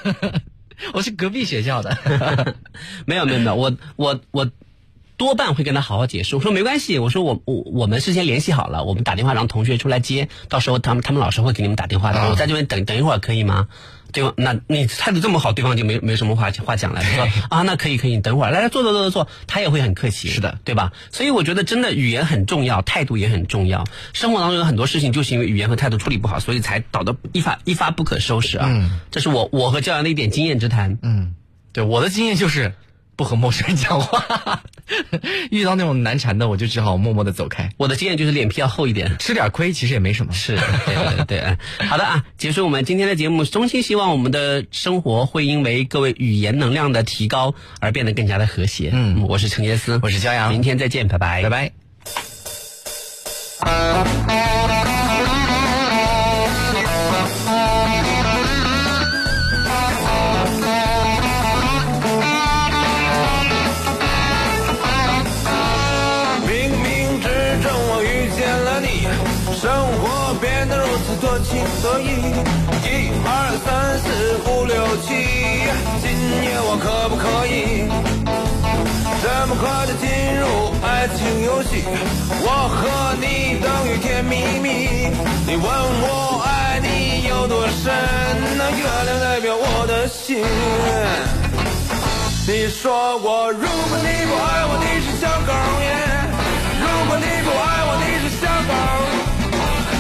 [0.94, 2.56] 我是隔壁学校的。
[3.06, 4.50] 没有没有没有，我我我
[5.22, 6.36] 多半会跟他好好解释。
[6.36, 12.20] 我说没关系，我说我我我们事先联系好了，我们打电话让同学出来接，到时候他们他们老师会给你们打电话的。
[12.20, 13.68] 啊我在这边等等一会儿可以吗？
[14.12, 17.04] 对方，那你态度这么好，对方就没没什么话话讲了。
[17.04, 20.28] 他说啊，那可以可以，你等会儿来来坐坐坐坐坐，他也会很客气。
[20.28, 20.92] 是的对吧？
[21.12, 23.84] 所以我觉得真的语言很重要，态度也很重要。
[24.14, 28.66] 生活当中有很多事情就是因为语言和态度处理不好，所以才导得一发一发不可收拾啊。
[28.70, 30.98] 嗯这是我我和教阳的一点经验之谈。
[31.04, 31.36] 嗯，
[31.72, 32.74] 对，我的经验就是
[33.22, 34.64] 不和陌生人讲话，
[35.52, 37.70] 遇到那种难缠的，我就只好默默的走开。
[37.78, 39.16] 我的经验就是脸皮要厚一点。
[39.20, 40.34] 吃点亏其实也没什么。
[40.34, 40.56] 是，
[40.88, 41.38] 对对对。
[41.38, 41.56] 哎
[41.88, 43.46] 好的啊，结束我们今天的节目。
[43.46, 48.90] 衷心希望我们的生活会因为各位语言能量的提高而变得更加的和谐。
[48.92, 51.72] 嗯我是陈杰斯，我是骄阳明天再见，拜拜，拜。
[54.28, 54.61] 拜。
[82.44, 85.10] 我和你等于甜蜜蜜，
[85.48, 87.94] 你问我爱你有多深，
[88.58, 90.44] 那月亮代表我的心。
[92.48, 95.90] 你说过，如果你不爱我，你是小狗耶。
[96.82, 98.74] 如果你不爱我，你是小狗。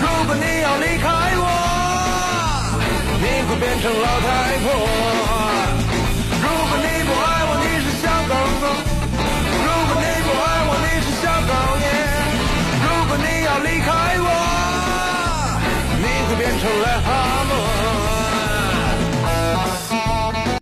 [0.01, 1.07] 如果你要离开
[1.38, 1.45] 我，
[3.22, 4.30] 你会变成老太
[4.63, 5.30] 婆。
[16.43, 16.85] 如果
[17.45, 17.70] 你